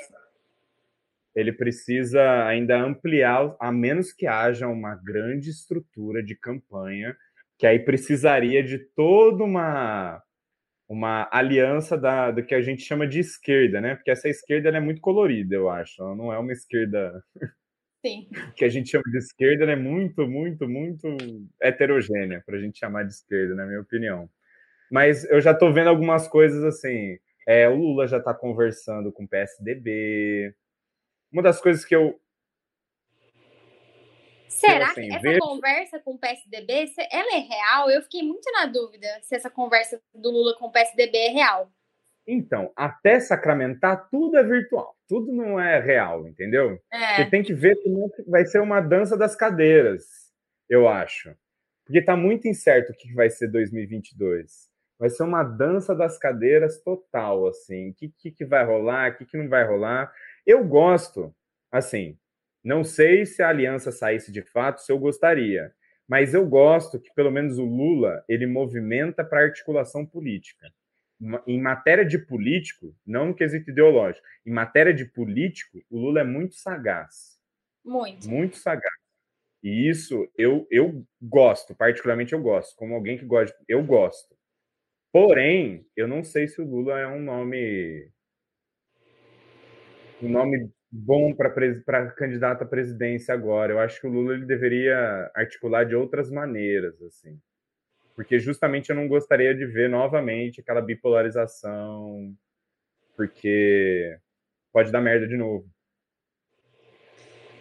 [1.34, 7.16] Ele precisa ainda ampliar, a menos que haja uma grande estrutura de campanha,
[7.56, 10.20] que aí precisaria de toda uma
[10.91, 13.95] uma aliança da, do que a gente chama de esquerda, né?
[13.95, 16.03] Porque essa esquerda é muito colorida, eu acho.
[16.03, 17.22] Ela não é uma esquerda.
[18.05, 18.28] Sim.
[18.57, 21.16] que a gente chama de esquerda, ela é muito, muito, muito
[21.62, 24.28] heterogênea, para a gente chamar de esquerda, na minha opinião.
[24.91, 27.16] Mas eu já estou vendo algumas coisas assim.
[27.47, 30.53] É, o Lula já está conversando com o PSDB.
[31.30, 32.20] Uma das coisas que eu
[34.51, 37.90] Será assim, que essa conversa com o PSDB, ela é real?
[37.90, 41.70] Eu fiquei muito na dúvida se essa conversa do Lula com o PSDB é real.
[42.26, 46.78] Então, até sacramentar, tudo é virtual, tudo não é real, entendeu?
[46.92, 47.16] É.
[47.16, 47.88] Você tem que ver que
[48.28, 50.05] vai ser uma dança das cadeiras,
[50.68, 51.34] eu acho.
[51.84, 54.68] Porque está muito incerto o que vai ser 2022.
[54.98, 57.90] Vai ser uma dança das cadeiras total, assim.
[57.90, 60.12] O que, que, que vai rolar, o que, que não vai rolar.
[60.46, 61.34] Eu gosto,
[61.72, 62.18] assim,
[62.62, 65.72] não sei se a aliança saísse de fato, se eu gostaria,
[66.06, 70.72] mas eu gosto que pelo menos o Lula ele movimenta para articulação política.
[71.46, 76.24] Em matéria de político, não no quesito ideológico, em matéria de político, o Lula é
[76.24, 77.38] muito sagaz.
[77.84, 78.28] Muito.
[78.28, 78.92] Muito sagaz.
[79.62, 84.34] E isso eu, eu gosto, particularmente eu gosto, como alguém que gosta, eu gosto.
[85.12, 88.11] Porém, eu não sei se o Lula é um nome
[90.22, 93.72] um nome bom para candidato à presidência agora.
[93.72, 97.41] Eu acho que o Lula ele deveria articular de outras maneiras, assim.
[98.14, 102.34] Porque justamente eu não gostaria de ver novamente aquela bipolarização,
[103.16, 104.18] porque
[104.72, 105.68] pode dar merda de novo.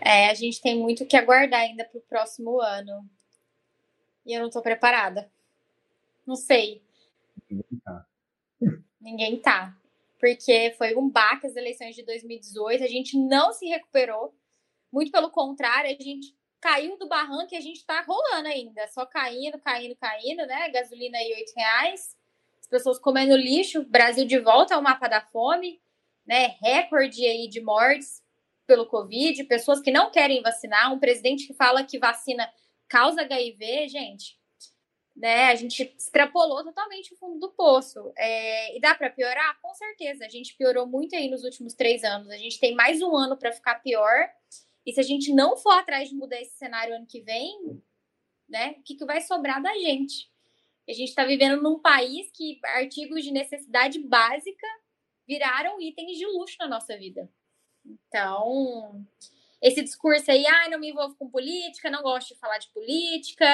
[0.02, 3.08] É, a gente tem muito que aguardar ainda para o próximo ano.
[4.26, 5.30] E eu não estou preparada.
[6.26, 6.82] Não sei.
[7.50, 8.06] Ninguém tá.
[9.02, 9.80] Ninguém tá
[10.20, 14.36] porque foi um baque as eleições de 2018, a gente não se recuperou,
[14.91, 19.05] muito pelo contrário, a gente caiu do barranco e a gente está rolando ainda, só
[19.05, 20.70] caindo, caindo, caindo, né?
[20.70, 22.17] Gasolina aí oito reais,
[22.59, 25.80] as pessoas comendo lixo, Brasil de volta ao mapa da fome,
[26.26, 26.57] né?
[26.61, 28.22] Recorde aí de mortes
[28.67, 32.51] pelo Covid, pessoas que não querem vacinar, um presidente que fala que vacina
[32.88, 34.39] causa HIV, gente
[35.20, 35.47] né?
[35.47, 38.11] A gente extrapolou totalmente o fundo do poço.
[38.17, 39.59] É, e dá para piorar?
[39.61, 40.26] Com certeza.
[40.26, 42.30] A gente piorou muito aí nos últimos três anos.
[42.30, 44.30] A gente tem mais um ano para ficar pior.
[44.86, 47.84] E se a gente não for atrás de mudar esse cenário ano que vem,
[48.47, 48.76] né?
[48.80, 50.32] O que, que vai sobrar da gente?
[50.88, 54.67] A gente está vivendo num país que artigos de necessidade básica
[55.28, 57.30] viraram itens de luxo na nossa vida.
[57.86, 59.05] Então,
[59.62, 63.45] esse discurso aí, ah, não me envolvo com política, não gosto de falar de política,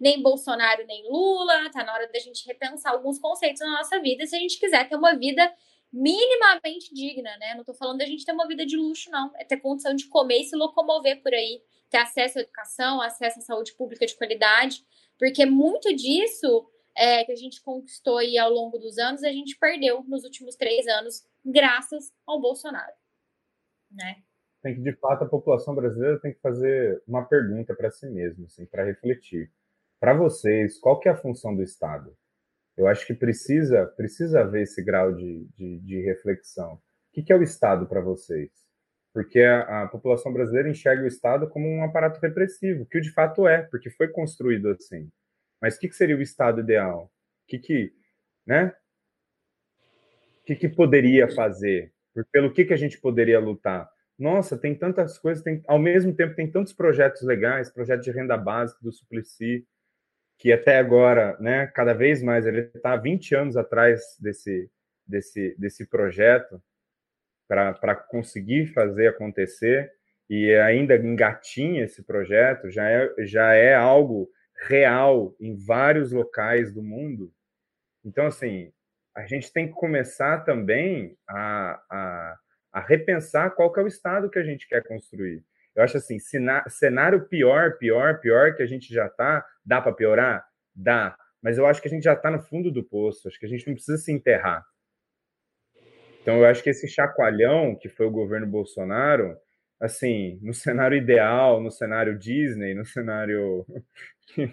[0.00, 4.26] nem Bolsonaro, nem Lula, tá na hora da gente repensar alguns conceitos na nossa vida,
[4.26, 5.52] se a gente quiser ter uma vida
[5.94, 7.54] minimamente digna, né?
[7.54, 9.30] Não tô falando da gente ter uma vida de luxo, não.
[9.36, 13.38] É ter condição de comer e se locomover por aí, ter acesso à educação, acesso
[13.38, 14.84] à saúde pública de qualidade,
[15.16, 19.56] porque muito disso é, que a gente conquistou aí ao longo dos anos, a gente
[19.56, 22.92] perdeu nos últimos três anos, graças ao Bolsonaro,
[23.90, 24.22] né?
[24.64, 28.46] Tem que, de fato, a população brasileira tem que fazer uma pergunta para si mesma,
[28.46, 29.52] assim, para refletir.
[30.00, 32.16] Para vocês, qual que é a função do Estado?
[32.74, 36.74] Eu acho que precisa, precisa haver esse grau de, de, de reflexão.
[36.74, 36.80] O
[37.12, 38.50] que, que é o Estado para vocês?
[39.12, 43.46] Porque a, a, população brasileira enxerga o Estado como um aparato repressivo, que de fato
[43.46, 45.10] é, porque foi construído assim.
[45.60, 47.12] Mas o que, que seria o Estado ideal?
[47.46, 47.92] que, que
[48.46, 48.74] né?
[50.40, 51.92] O que, que poderia fazer?
[52.32, 53.93] Pelo que, que a gente poderia lutar?
[54.18, 58.36] Nossa, tem tantas coisas, tem, ao mesmo tempo tem tantos projetos legais, projeto de renda
[58.36, 59.66] básica do Suplicy,
[60.38, 64.70] que até agora, né, cada vez mais, ele está 20 anos atrás desse,
[65.06, 66.62] desse, desse projeto
[67.48, 69.92] para conseguir fazer acontecer
[70.28, 74.30] e ainda engatinha esse projeto, já é, já é algo
[74.66, 77.32] real em vários locais do mundo.
[78.04, 78.72] Então, assim,
[79.14, 82.38] a gente tem que começar também a, a,
[82.74, 85.44] a repensar qual que é o estado que a gente quer construir.
[85.76, 90.44] Eu acho assim, cenário pior, pior, pior que a gente já está, dá para piorar?
[90.74, 91.16] Dá.
[91.40, 93.48] Mas eu acho que a gente já está no fundo do poço, acho que a
[93.48, 94.66] gente não precisa se enterrar.
[96.20, 99.36] Então, eu acho que esse chacoalhão que foi o governo Bolsonaro,
[99.78, 103.64] assim, no cenário ideal, no cenário Disney, no cenário
[104.34, 104.50] que,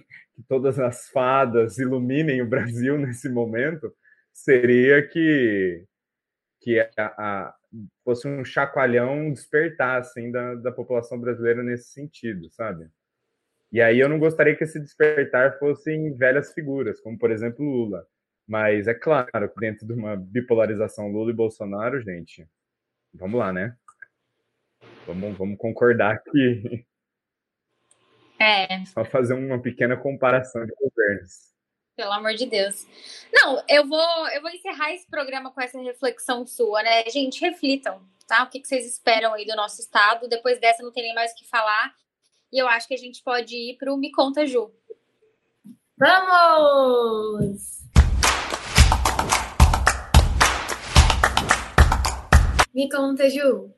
[0.47, 3.91] todas as fadas iluminem o Brasil nesse momento,
[4.31, 5.85] seria que,
[6.59, 7.55] que a, a,
[8.03, 12.89] fosse um chacoalhão despertar assim, da, da população brasileira nesse sentido, sabe?
[13.71, 17.63] E aí eu não gostaria que esse despertar fosse em velhas figuras, como por exemplo
[17.65, 18.05] Lula.
[18.47, 22.45] Mas é claro que dentro de uma bipolarização Lula e Bolsonaro, gente,
[23.13, 23.77] vamos lá, né?
[25.07, 26.85] Vamos, vamos concordar que.
[28.39, 28.83] É.
[28.85, 31.51] Só fazer uma pequena comparação de governos.
[31.95, 32.85] Pelo amor de Deus.
[33.33, 37.03] Não, eu vou, eu vou encerrar esse programa com essa reflexão sua, né?
[37.09, 38.43] Gente, reflitam, tá?
[38.43, 40.27] O que, que vocês esperam aí do nosso estado?
[40.27, 41.93] Depois dessa não tem nem mais o que falar.
[42.51, 44.73] E eu acho que a gente pode ir para o Me Conta Ju.
[45.97, 47.81] Vamos!
[52.73, 53.73] Me conta, Ju.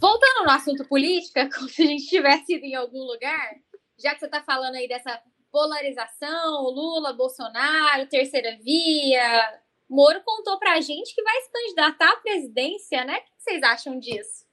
[0.00, 3.54] Voltando no assunto política, como se a gente tivesse ido em algum lugar,
[3.98, 10.74] já que você está falando aí dessa polarização, Lula, Bolsonaro, terceira via, Moro contou para
[10.74, 13.18] a gente que vai se candidatar à presidência, né?
[13.18, 14.46] O que vocês acham disso?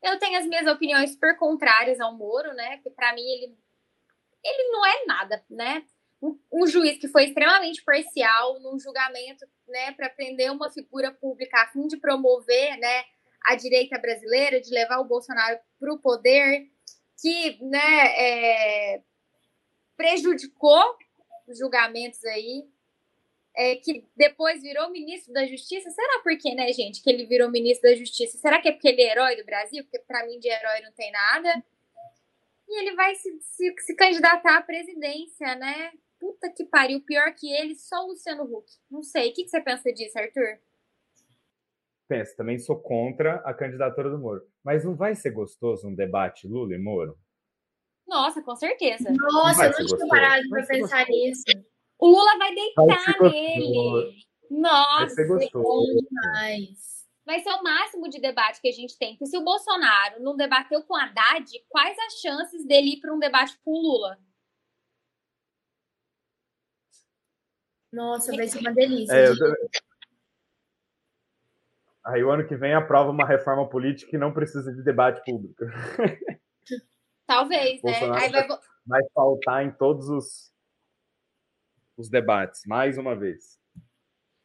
[0.00, 2.76] Eu tenho as minhas opiniões super contrárias ao Moro, né?
[2.76, 3.58] Porque para mim ele,
[4.44, 5.84] ele não é nada, né?
[6.22, 11.62] Um, um juiz que foi extremamente parcial num julgamento, né, para prender uma figura pública
[11.62, 13.04] a fim de promover, né,
[13.46, 16.66] a direita brasileira, de levar o Bolsonaro para o poder,
[17.20, 19.02] que, né, é,
[19.98, 20.96] prejudicou
[21.48, 22.64] os julgamentos aí,
[23.56, 25.90] é, que depois virou ministro da Justiça.
[25.90, 28.38] Será por quê, né, gente, que ele virou ministro da Justiça?
[28.38, 29.82] Será que é porque ele é herói do Brasil?
[29.82, 31.64] Porque para mim de herói não tem nada.
[32.68, 35.90] E ele vai se, se, se candidatar à presidência, né?
[36.20, 38.70] Puta que pariu, pior que ele, só o Luciano Huck.
[38.88, 39.30] Não sei.
[39.30, 40.60] O que, que você pensa disso, Arthur?
[42.06, 44.46] Penso, também sou contra a candidatura do Moro.
[44.62, 47.18] Mas não vai ser gostoso um debate Lula e Moro?
[48.08, 49.12] Nossa, com certeza.
[49.12, 51.44] Nossa, eu não tinha parado para pensar nisso.
[51.98, 54.26] O Lula vai deitar vai nele.
[54.50, 56.06] Nossa, vai ser gostoso.
[56.08, 56.88] demais.
[57.26, 59.10] Vai ser o máximo de debate que a gente tem.
[59.10, 63.12] Porque se o Bolsonaro não debateu com a Haddad, quais as chances dele ir para
[63.12, 64.18] um debate com o Lula?
[67.92, 69.12] Nossa, vai ser uma delícia.
[69.12, 69.34] É, eu...
[72.06, 75.62] Aí o ano que vem aprova uma reforma política que não precisa de debate público.
[77.28, 77.92] Talvez, né?
[78.14, 78.48] Aí vai...
[78.86, 80.50] vai faltar em todos os,
[81.94, 83.60] os debates, mais uma vez.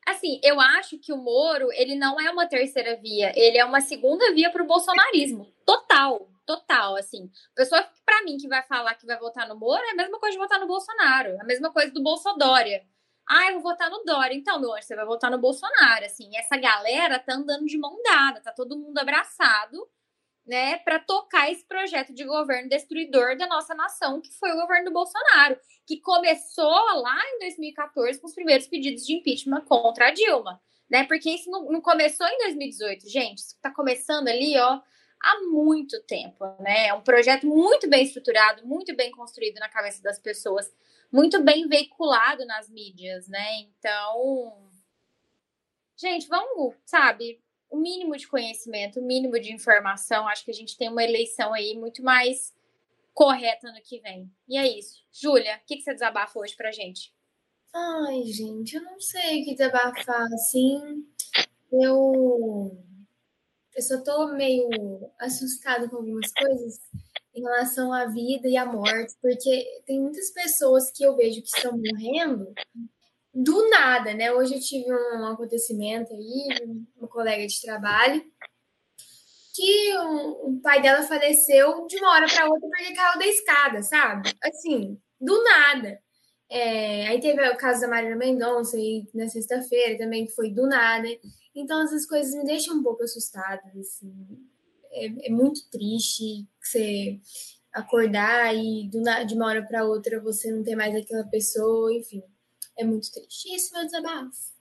[0.05, 3.79] Assim, eu acho que o Moro, ele não é uma terceira via, ele é uma
[3.79, 5.49] segunda via para o bolsonarismo.
[5.65, 7.31] Total, total, assim.
[7.55, 10.33] Pessoa, para mim, que vai falar que vai votar no Moro é a mesma coisa
[10.33, 12.85] de votar no Bolsonaro, a mesma coisa do Bolsodória.
[13.25, 14.35] Ah, eu vou votar no Dória.
[14.35, 16.03] Então, meu anjo, você vai votar no Bolsonaro.
[16.03, 19.87] Assim, essa galera tá andando de mão dada, tá todo mundo abraçado,
[20.45, 24.85] né, para tocar esse projeto de governo destruidor da nossa nação, que foi o governo
[24.85, 30.11] do Bolsonaro, que começou lá em 2014 com os primeiros pedidos de impeachment contra a
[30.11, 31.05] Dilma, né?
[31.05, 33.39] Porque isso não, não começou em 2018, gente.
[33.39, 34.81] Isso tá começando ali, ó,
[35.21, 36.87] há muito tempo, né?
[36.87, 40.69] É um projeto muito bem estruturado, muito bem construído na cabeça das pessoas
[41.13, 43.59] muito bem veiculado nas mídias, né?
[43.59, 44.67] Então,
[45.95, 47.39] gente, vamos, sabe,
[47.73, 50.27] o mínimo de conhecimento, o mínimo de informação.
[50.27, 52.53] Acho que a gente tem uma eleição aí muito mais
[53.13, 54.31] correta no que vem.
[54.47, 55.03] E é isso.
[55.11, 57.11] Júlia, o que, que você desabafa hoje pra gente?
[57.73, 61.03] Ai, gente, eu não sei o que desabafar, assim.
[61.71, 62.77] Eu.
[63.75, 64.69] Eu só tô meio
[65.19, 66.79] assustada com algumas coisas
[67.33, 71.47] em relação à vida e à morte, porque tem muitas pessoas que eu vejo que
[71.47, 72.53] estão morrendo
[73.33, 74.31] do nada, né?
[74.31, 78.23] Hoje eu tive um acontecimento aí, uma colega de trabalho,
[79.55, 83.81] que o, um, pai dela faleceu de uma hora para outra porque caiu da escada,
[83.81, 84.31] sabe?
[84.43, 85.99] Assim, do nada.
[86.49, 90.67] É, aí teve o caso da Marília Mendonça e na sexta-feira também, que foi do
[90.67, 91.07] nada.
[91.55, 94.13] Então essas coisas me deixam um pouco assustada, assim.
[94.91, 97.19] É, é muito triste você
[97.71, 102.21] acordar e do, de uma hora para outra você não ter mais aquela pessoa, enfim.
[102.77, 103.53] É muito triste.
[103.53, 104.53] Esse é meu desabafo.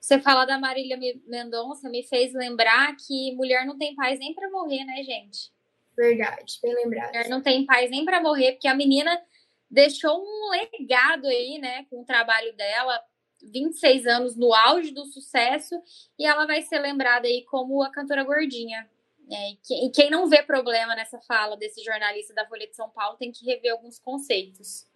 [0.00, 0.96] Você falar da Marília
[1.26, 5.50] Mendonça me fez lembrar que mulher não tem paz nem para morrer, né, gente?
[5.96, 7.08] Verdade, bem lembrado.
[7.08, 9.20] Mulher não tem paz nem para morrer, porque a menina
[9.68, 13.02] deixou um legado aí, né, com o trabalho dela,
[13.42, 15.74] 26 anos no auge do sucesso,
[16.18, 18.88] e ela vai ser lembrada aí como a cantora gordinha.
[19.28, 19.50] É,
[19.84, 23.32] e quem não vê problema nessa fala desse jornalista da Folha de São Paulo tem
[23.32, 24.86] que rever alguns conceitos.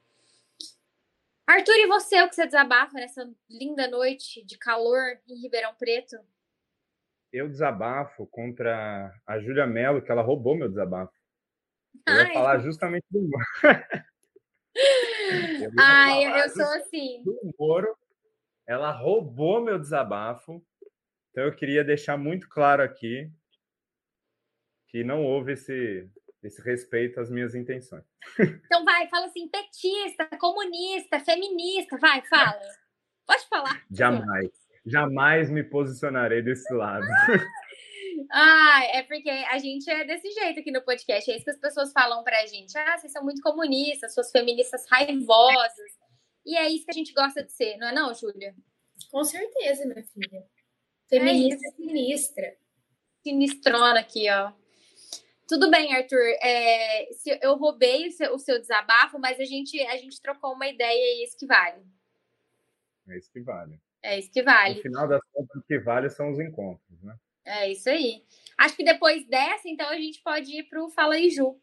[1.50, 6.16] Arthur, e você, o que você desabafa nessa linda noite de calor em Ribeirão Preto?
[7.32, 11.12] Eu desabafo contra a Júlia Mello, que ela roubou meu desabafo.
[12.06, 13.42] Eu ia falar justamente do humor.
[15.60, 17.20] eu Ai, eu sou assim.
[17.24, 17.96] Do Moro,
[18.64, 20.64] ela roubou meu desabafo.
[21.30, 23.28] Então eu queria deixar muito claro aqui
[24.86, 26.08] que não houve esse,
[26.42, 28.04] esse respeito às minhas intenções.
[28.38, 32.60] Então vai, fala assim, petista, comunista, feminista, vai, fala.
[33.26, 33.84] Pode falar.
[33.90, 34.50] Jamais,
[34.84, 37.06] jamais me posicionarei desse lado.
[38.32, 41.28] Ah, é porque a gente é desse jeito aqui no podcast.
[41.28, 42.76] É isso que as pessoas falam pra gente.
[42.78, 45.90] Ah, vocês são muito comunistas, suas feministas raivosas.
[46.46, 48.54] E é isso que a gente gosta de ser, não é não, Júlia?
[49.10, 50.44] Com certeza, minha filha.
[51.08, 52.56] Feminista é sinistra.
[53.22, 54.52] Sinistrona aqui, ó.
[55.50, 56.22] Tudo bem, Arthur.
[56.40, 57.08] É,
[57.42, 60.94] eu roubei o seu, o seu, desabafo, mas a gente, a gente trocou uma ideia
[60.94, 61.84] e é isso que vale.
[63.08, 63.80] É isso que vale.
[64.00, 64.76] É isso que vale.
[64.76, 67.16] No final das contas, o que vale são os encontros, né?
[67.44, 68.24] É isso aí.
[68.56, 71.60] Acho que depois dessa, então, a gente pode ir para o Fala aí, Ju.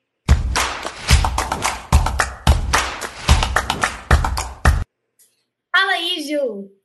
[5.74, 6.78] Fala aí, Ju.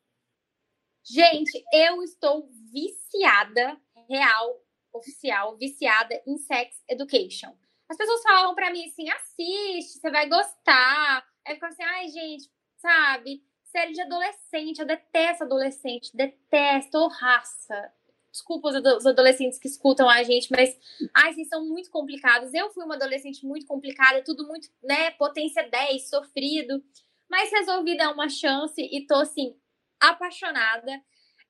[1.03, 3.77] Gente, eu estou viciada,
[4.09, 4.62] real,
[4.93, 7.55] oficial viciada em sex education.
[7.89, 11.27] As pessoas falam para mim assim: assiste, você vai gostar.
[11.47, 13.43] Aí ficam assim: ai, gente, sabe?
[13.65, 17.93] Série de adolescente, eu detesto adolescente, detesto raça.
[18.31, 20.75] Desculpa os adolescentes que escutam a gente, mas
[21.15, 22.55] ai, vocês são muito complicados.
[22.55, 26.83] Eu fui uma adolescente muito complicada, tudo muito, né, potência 10, sofrido.
[27.29, 29.55] Mas resolvi dar uma chance e tô assim,
[30.01, 31.03] apaixonada.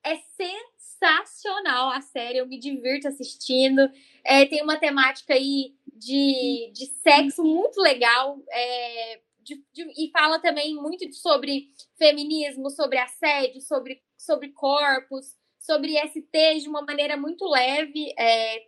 [0.04, 3.88] É sensacional a série, eu me divirto assistindo.
[4.24, 8.38] É, tem uma temática aí de, de sexo muito legal.
[8.50, 11.68] É, de, de, e fala também muito sobre
[11.98, 18.12] feminismo, sobre assédio, sobre, sobre corpos, sobre ST de uma maneira muito leve.
[18.18, 18.62] É,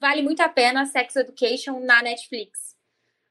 [0.00, 2.74] vale muito a pena Sex Education na Netflix.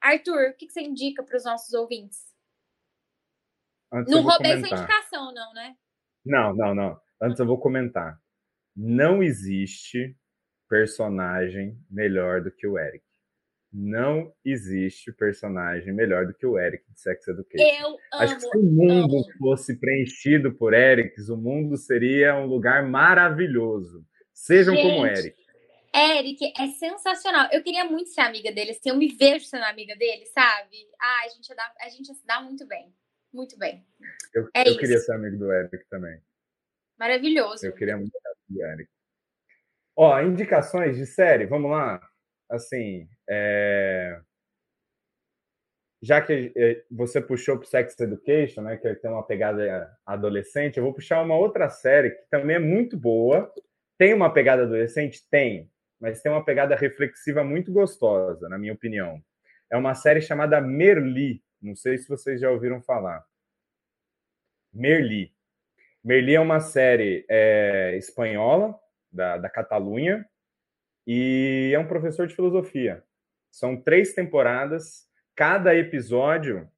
[0.01, 2.33] Arthur, o que, que você indica para os nossos ouvintes?
[3.91, 5.75] Antes não roubei sua indicação, não, né?
[6.25, 7.01] Não, não, não.
[7.23, 8.19] Antes eu vou comentar.
[8.75, 10.13] Não existe
[10.67, 13.01] personagem melhor do que o Eric.
[13.71, 17.63] Não existe personagem melhor do que o Eric de Sex Education.
[17.63, 19.33] Eu amo, Acho que se o mundo amo.
[19.39, 24.05] fosse preenchido por Erics, o mundo seria um lugar maravilhoso.
[24.33, 25.35] Sejam Gente, como Eric.
[25.95, 27.47] Eric é sensacional.
[27.53, 28.71] Eu queria muito ser amiga dele.
[28.71, 30.75] Assim, eu me vejo sendo amiga dele, sabe?
[30.99, 32.93] Ah, a gente, dá, a gente se dá muito bem.
[33.31, 33.85] Muito bem.
[34.35, 36.19] Eu, é eu queria ser amigo do Eric também.
[36.97, 37.65] Maravilhoso.
[37.65, 38.11] Eu queria muito
[38.61, 38.89] Eric.
[39.95, 42.01] Ó, indicações de série, vamos lá.
[42.49, 44.19] Assim, é...
[46.01, 50.83] já que é, você puxou para Sex Education, né, que tem uma pegada adolescente, eu
[50.83, 53.51] vou puxar uma outra série que também é muito boa.
[53.97, 55.27] Tem uma pegada adolescente?
[55.29, 59.23] Tem, mas tem uma pegada reflexiva muito gostosa, na minha opinião.
[59.69, 61.43] É uma série chamada Merli.
[61.61, 63.23] Não sei se vocês já ouviram falar.
[64.73, 65.31] Merli.
[66.03, 68.77] Merli é uma série é, espanhola,
[69.09, 70.25] da, da Catalunha,
[71.07, 73.01] e é um professor de filosofia.
[73.49, 76.69] São três temporadas, cada episódio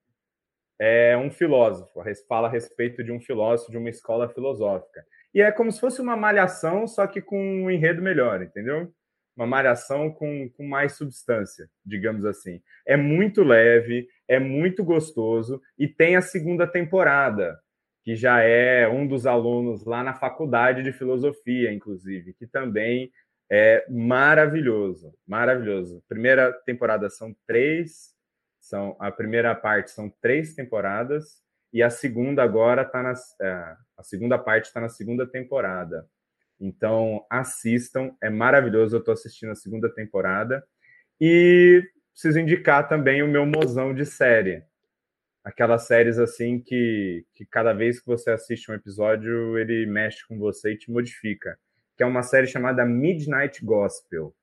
[0.77, 5.03] é um filósofo, fala a respeito de um filósofo, de uma escola filosófica.
[5.33, 8.93] E é como se fosse uma malhação, só que com um enredo melhor, entendeu?
[9.35, 12.61] Uma malhação com, com mais substância, digamos assim.
[12.85, 17.59] É muito leve, é muito gostoso e tem a segunda temporada
[18.05, 23.11] que já é um dos alunos lá na faculdade de filosofia, inclusive, que também
[23.49, 26.03] é maravilhoso, maravilhoso.
[26.07, 28.13] Primeira temporada são três,
[28.59, 31.41] são a primeira parte são três temporadas
[31.73, 36.07] e a segunda agora está na é, a segunda parte está na segunda temporada.
[36.59, 38.95] Então assistam, é maravilhoso.
[38.95, 40.63] Eu estou assistindo a segunda temporada
[41.19, 44.63] e preciso indicar também o meu mozão de série,
[45.45, 50.39] aquelas séries assim que, que cada vez que você assiste um episódio, ele mexe com
[50.39, 51.55] você e te modifica.
[51.95, 54.35] Que é uma série chamada Midnight Gospel.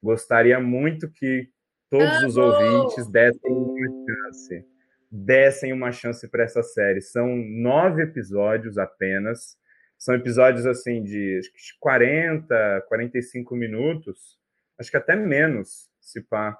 [0.00, 1.50] Gostaria muito que
[1.90, 4.64] todos os ouvintes dessem uma chance.
[5.10, 7.00] Dessem uma chance para essa série.
[7.00, 9.58] São nove episódios apenas.
[9.98, 14.38] São episódios assim de acho que 40, 45 minutos.
[14.78, 16.56] Acho que até menos, se pá.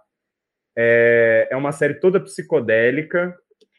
[0.76, 3.36] É, é uma série toda psicodélica.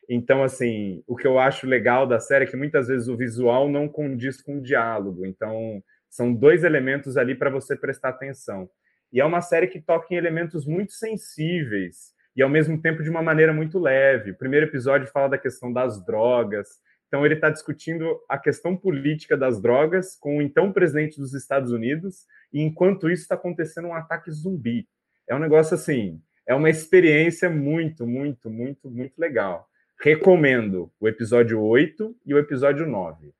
[0.09, 3.69] Então, assim, o que eu acho legal da série é que muitas vezes o visual
[3.69, 5.25] não condiz com o diálogo.
[5.25, 8.69] Então, são dois elementos ali para você prestar atenção.
[9.11, 13.09] E é uma série que toca em elementos muito sensíveis e, ao mesmo tempo, de
[13.09, 14.31] uma maneira muito leve.
[14.31, 16.67] O primeiro episódio fala da questão das drogas.
[17.07, 21.71] Então, ele está discutindo a questão política das drogas com o então presidente dos Estados
[21.71, 24.87] Unidos, e enquanto isso está acontecendo um ataque zumbi.
[25.27, 29.67] É um negócio assim, é uma experiência muito, muito, muito, muito legal.
[29.99, 33.33] Recomendo o episódio 8 e o episódio 9.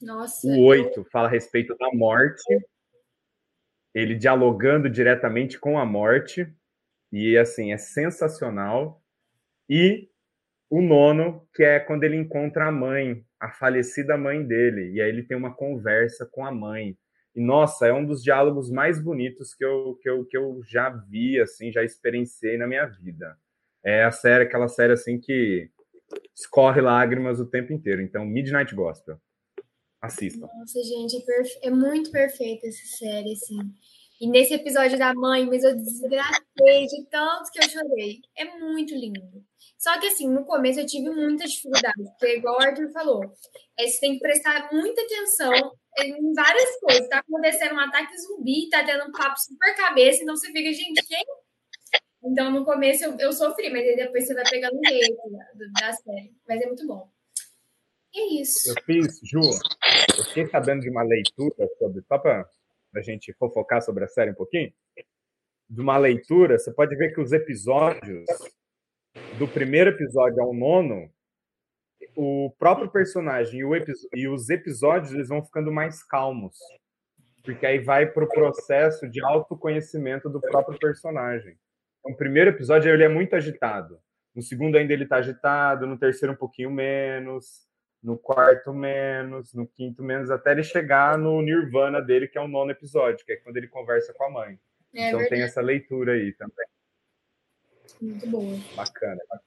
[0.00, 0.46] Nossa.
[0.46, 1.04] O 8 eu...
[1.06, 2.42] fala a respeito da morte
[3.94, 6.46] ele dialogando diretamente com a morte,
[7.10, 9.02] e assim, é sensacional.
[9.68, 10.08] E
[10.70, 15.08] o nono, que é quando ele encontra a mãe, a falecida mãe dele, e aí
[15.08, 16.96] ele tem uma conversa com a mãe.
[17.34, 20.90] E nossa, é um dos diálogos mais bonitos que eu, que eu, que eu já
[20.90, 23.36] vi, assim, já experienciei na minha vida.
[23.88, 25.70] É a série, aquela série assim que
[26.36, 28.02] escorre lágrimas o tempo inteiro.
[28.02, 29.16] Então, Midnight Gospel.
[29.98, 30.46] Assistam.
[30.46, 31.58] Nossa, gente, é, perfe...
[31.62, 33.58] é muito perfeita essa série, assim.
[34.20, 38.20] E nesse episódio da mãe, mas eu desgratei de tanto que eu chorei.
[38.36, 39.42] É muito lindo.
[39.78, 43.22] Só que, assim, no começo eu tive muita dificuldade, porque, igual o Arthur falou,
[43.78, 47.08] é, você tem que prestar muita atenção em várias coisas.
[47.08, 51.06] Tá acontecendo um ataque zumbi, tá tendo um papo super cabeça, então você fica, gente,
[51.06, 51.24] quem?
[52.22, 55.92] Então, no começo eu, eu sofri, mas depois você vai pegando o jeito da, da
[55.92, 56.34] série.
[56.46, 57.10] Mas é muito bom.
[58.12, 58.70] E é isso.
[58.70, 59.40] Eu fiz, Ju,
[60.18, 62.48] eu fiquei sabendo de uma leitura sobre, só para
[62.94, 64.72] a gente fofocar sobre a série um pouquinho,
[65.68, 68.24] de uma leitura, você pode ver que os episódios,
[69.38, 71.10] do primeiro episódio ao nono,
[72.16, 73.70] o próprio personagem e, o
[74.14, 76.56] e os episódios eles vão ficando mais calmos.
[77.44, 81.56] Porque aí vai para o processo de autoconhecimento do próprio personagem.
[82.00, 84.00] Então, o primeiro episódio ele é muito agitado.
[84.34, 87.68] No segundo ainda ele está agitado, no terceiro um pouquinho menos
[88.02, 92.48] no quarto menos, no quinto menos, até ele chegar no Nirvana dele, que é o
[92.48, 94.58] nono episódio, que é quando ele conversa com a mãe.
[94.94, 95.28] É então verdade.
[95.28, 96.66] tem essa leitura aí também.
[98.00, 98.56] Muito boa.
[98.76, 99.42] Bacana, bacana.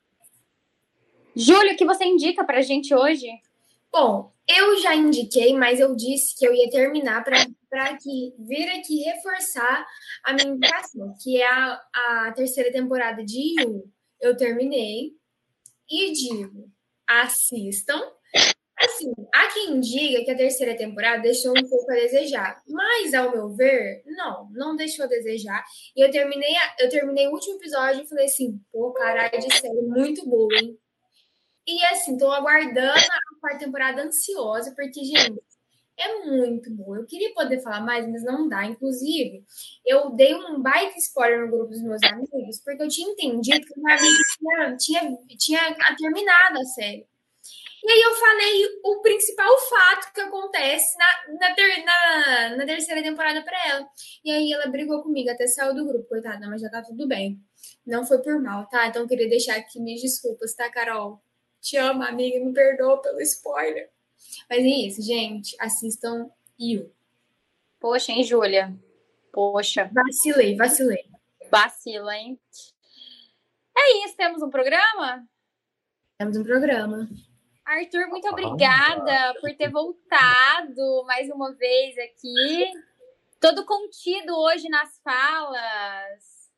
[1.35, 3.27] Júlio, o que você indica pra gente hoje?
[3.91, 9.01] Bom, eu já indiquei, mas eu disse que eu ia terminar para aqui vir aqui
[9.03, 9.85] reforçar
[10.23, 13.91] a minha indicação, que é a, a terceira temporada de Yu.
[14.19, 15.11] Eu terminei
[15.89, 16.71] e digo,
[17.07, 18.01] assistam
[18.83, 23.29] Assim, há quem diga que a terceira temporada deixou um pouco a desejar, mas ao
[23.29, 25.63] meu ver, não, não deixou a desejar.
[25.95, 29.53] E eu terminei, a, eu terminei o último episódio e falei assim, pô, caralho de
[29.55, 30.75] série muito boa, hein?
[31.67, 35.41] E assim, tô aguardando a quarta temporada ansiosa, porque, gente,
[35.97, 36.97] é muito boa.
[36.97, 38.65] Eu queria poder falar mais, mas não dá.
[38.65, 39.43] Inclusive,
[39.85, 43.79] eu dei um baita spoiler no grupo dos meus amigos, porque eu tinha entendido que
[43.79, 44.17] meu amigo
[44.77, 47.05] tinha, tinha, tinha terminado a série.
[47.83, 53.01] E aí eu falei o principal fato que acontece na, na, ter, na, na terceira
[53.01, 53.87] temporada para ela.
[54.23, 57.39] E aí ela brigou comigo, até saiu do grupo, coitada, mas já tá tudo bem.
[57.85, 58.87] Não foi por mal, tá?
[58.87, 61.21] Então eu queria deixar aqui minhas desculpas, tá, Carol?
[61.61, 63.91] Te amo, amiga, me perdoa pelo spoiler.
[64.49, 65.55] Mas é isso, gente.
[65.59, 66.29] Assistam
[66.59, 66.91] You.
[67.79, 68.75] Poxa, hein, Júlia?
[69.31, 69.89] Poxa.
[69.93, 71.05] Vacilei, vacilei.
[71.51, 72.39] Vacila, hein?
[73.77, 75.27] É isso, temos um programa?
[76.17, 77.07] Temos um programa.
[77.65, 82.71] Arthur, muito obrigada por ter voltado mais uma vez aqui.
[83.39, 86.49] Todo contido hoje nas falas.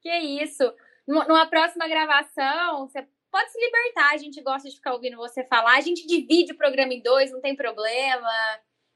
[0.00, 0.72] Que isso.
[1.06, 4.12] Numa próxima gravação, você pode se libertar.
[4.12, 5.76] A gente gosta de ficar ouvindo você falar.
[5.76, 8.30] A gente divide o programa em dois, não tem problema.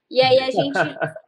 [0.09, 0.79] E aí a gente,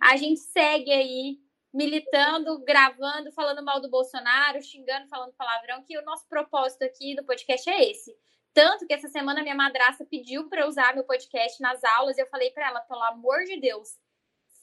[0.01, 1.39] a gente segue aí
[1.74, 7.24] militando, gravando, falando mal do Bolsonaro, xingando, falando palavrão, que o nosso propósito aqui do
[7.24, 8.14] podcast é esse
[8.59, 12.26] tanto que essa semana minha madrasta pediu para usar meu podcast nas aulas e eu
[12.26, 13.90] falei para ela, pelo amor de Deus,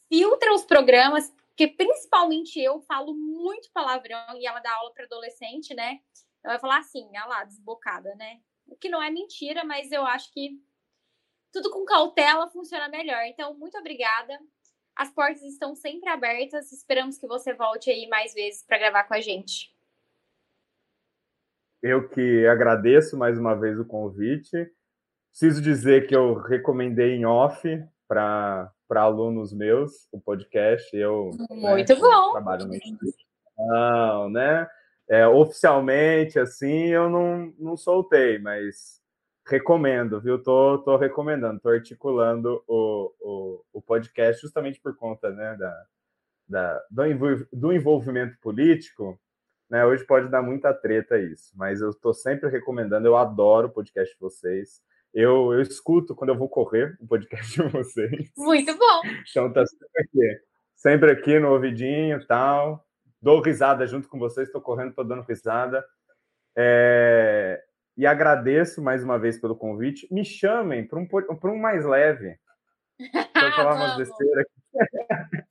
[0.09, 5.73] filtra os programas, porque principalmente eu falo muito palavrão e ela dá aula para adolescente,
[5.73, 6.01] né?
[6.45, 8.39] Ela vai falar assim, olha lá, desbocada, né?
[8.67, 10.61] O que não é mentira, mas eu acho que
[11.51, 13.23] tudo com cautela funciona melhor.
[13.25, 14.39] Então, muito obrigada.
[14.95, 16.71] As portas estão sempre abertas.
[16.71, 19.73] Esperamos que você volte aí mais vezes para gravar com a gente.
[21.81, 24.71] eu que agradeço mais uma vez o convite.
[25.31, 27.67] Preciso dizer que eu recomendei em off
[28.07, 30.95] para alunos meus o podcast.
[30.95, 32.31] Eu muito né, bom.
[32.33, 34.69] Trabalho no instituição, né?
[35.07, 39.01] É, oficialmente, assim, eu não, não soltei, mas
[39.45, 40.41] recomendo, viu?
[40.41, 45.85] Tô, tô recomendando, tô articulando o, o, o podcast justamente por conta né, da,
[46.47, 49.19] da, do, do envolvimento político.
[49.69, 49.85] Né?
[49.85, 54.13] Hoje pode dar muita treta isso, mas eu estou sempre recomendando, eu adoro o podcast
[54.13, 54.81] de vocês.
[55.13, 58.31] Eu, eu escuto quando eu vou correr o podcast de vocês.
[58.35, 59.01] Muito bom.
[59.29, 60.41] Então tá sempre aqui,
[60.75, 62.84] sempre aqui no ouvidinho tal.
[63.21, 65.85] Dou risada junto com vocês, estou correndo, estou dando risada.
[66.55, 67.63] É,
[67.97, 70.07] e agradeço mais uma vez pelo convite.
[70.11, 71.07] Me chamem para um,
[71.45, 72.37] um mais leve.
[72.99, 75.45] Vou falar umas besteiras aqui.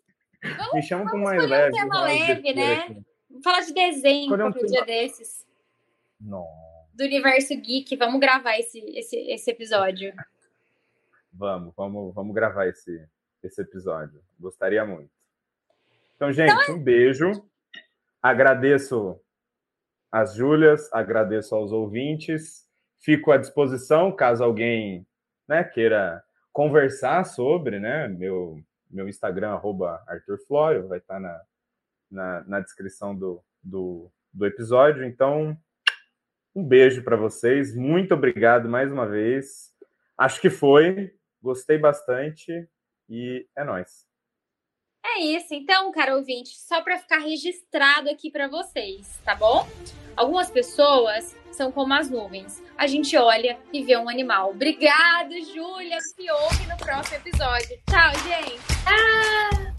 [0.75, 1.71] Me chamam para um mais leve.
[1.71, 2.75] Um tema leve, né?
[2.75, 3.05] Aqui.
[3.31, 4.67] Vamos falar de desenho qualquer um tema...
[4.67, 5.47] dia desses.
[6.21, 7.97] Do universo geek.
[7.97, 10.13] Vamos gravar esse, esse, esse episódio.
[11.33, 13.05] Vamos, vamos, vamos gravar esse,
[13.43, 14.23] esse episódio.
[14.39, 15.11] Gostaria muito.
[16.15, 16.77] Então, gente, então...
[16.77, 17.45] um beijo.
[18.25, 19.21] Agradeço
[20.11, 22.67] as Júlias, agradeço aos ouvintes.
[22.99, 25.07] Fico à disposição caso alguém
[25.47, 28.09] né, queira conversar sobre, né?
[28.09, 28.59] Meu,
[28.91, 30.39] meu Instagram, arroba Arthur
[30.89, 31.39] vai estar na,
[32.11, 35.05] na, na descrição do, do, do episódio.
[35.05, 35.55] Então,
[36.55, 37.77] um beijo para vocês.
[37.77, 39.71] Muito obrigado mais uma vez.
[40.17, 41.15] Acho que foi.
[41.43, 42.67] Gostei bastante.
[43.07, 44.14] E é nóis.
[45.05, 45.53] É isso.
[45.53, 49.69] Então, cara ouvinte, só para ficar registrado aqui para vocês, tá bom?
[50.17, 52.63] Algumas pessoas são como as nuvens.
[52.77, 54.51] A gente olha e vê um animal.
[54.51, 55.99] Obrigada, Júlia.
[56.01, 57.79] Se ouve no próximo episódio.
[57.89, 58.61] Tchau, gente.
[58.87, 59.74] Ah!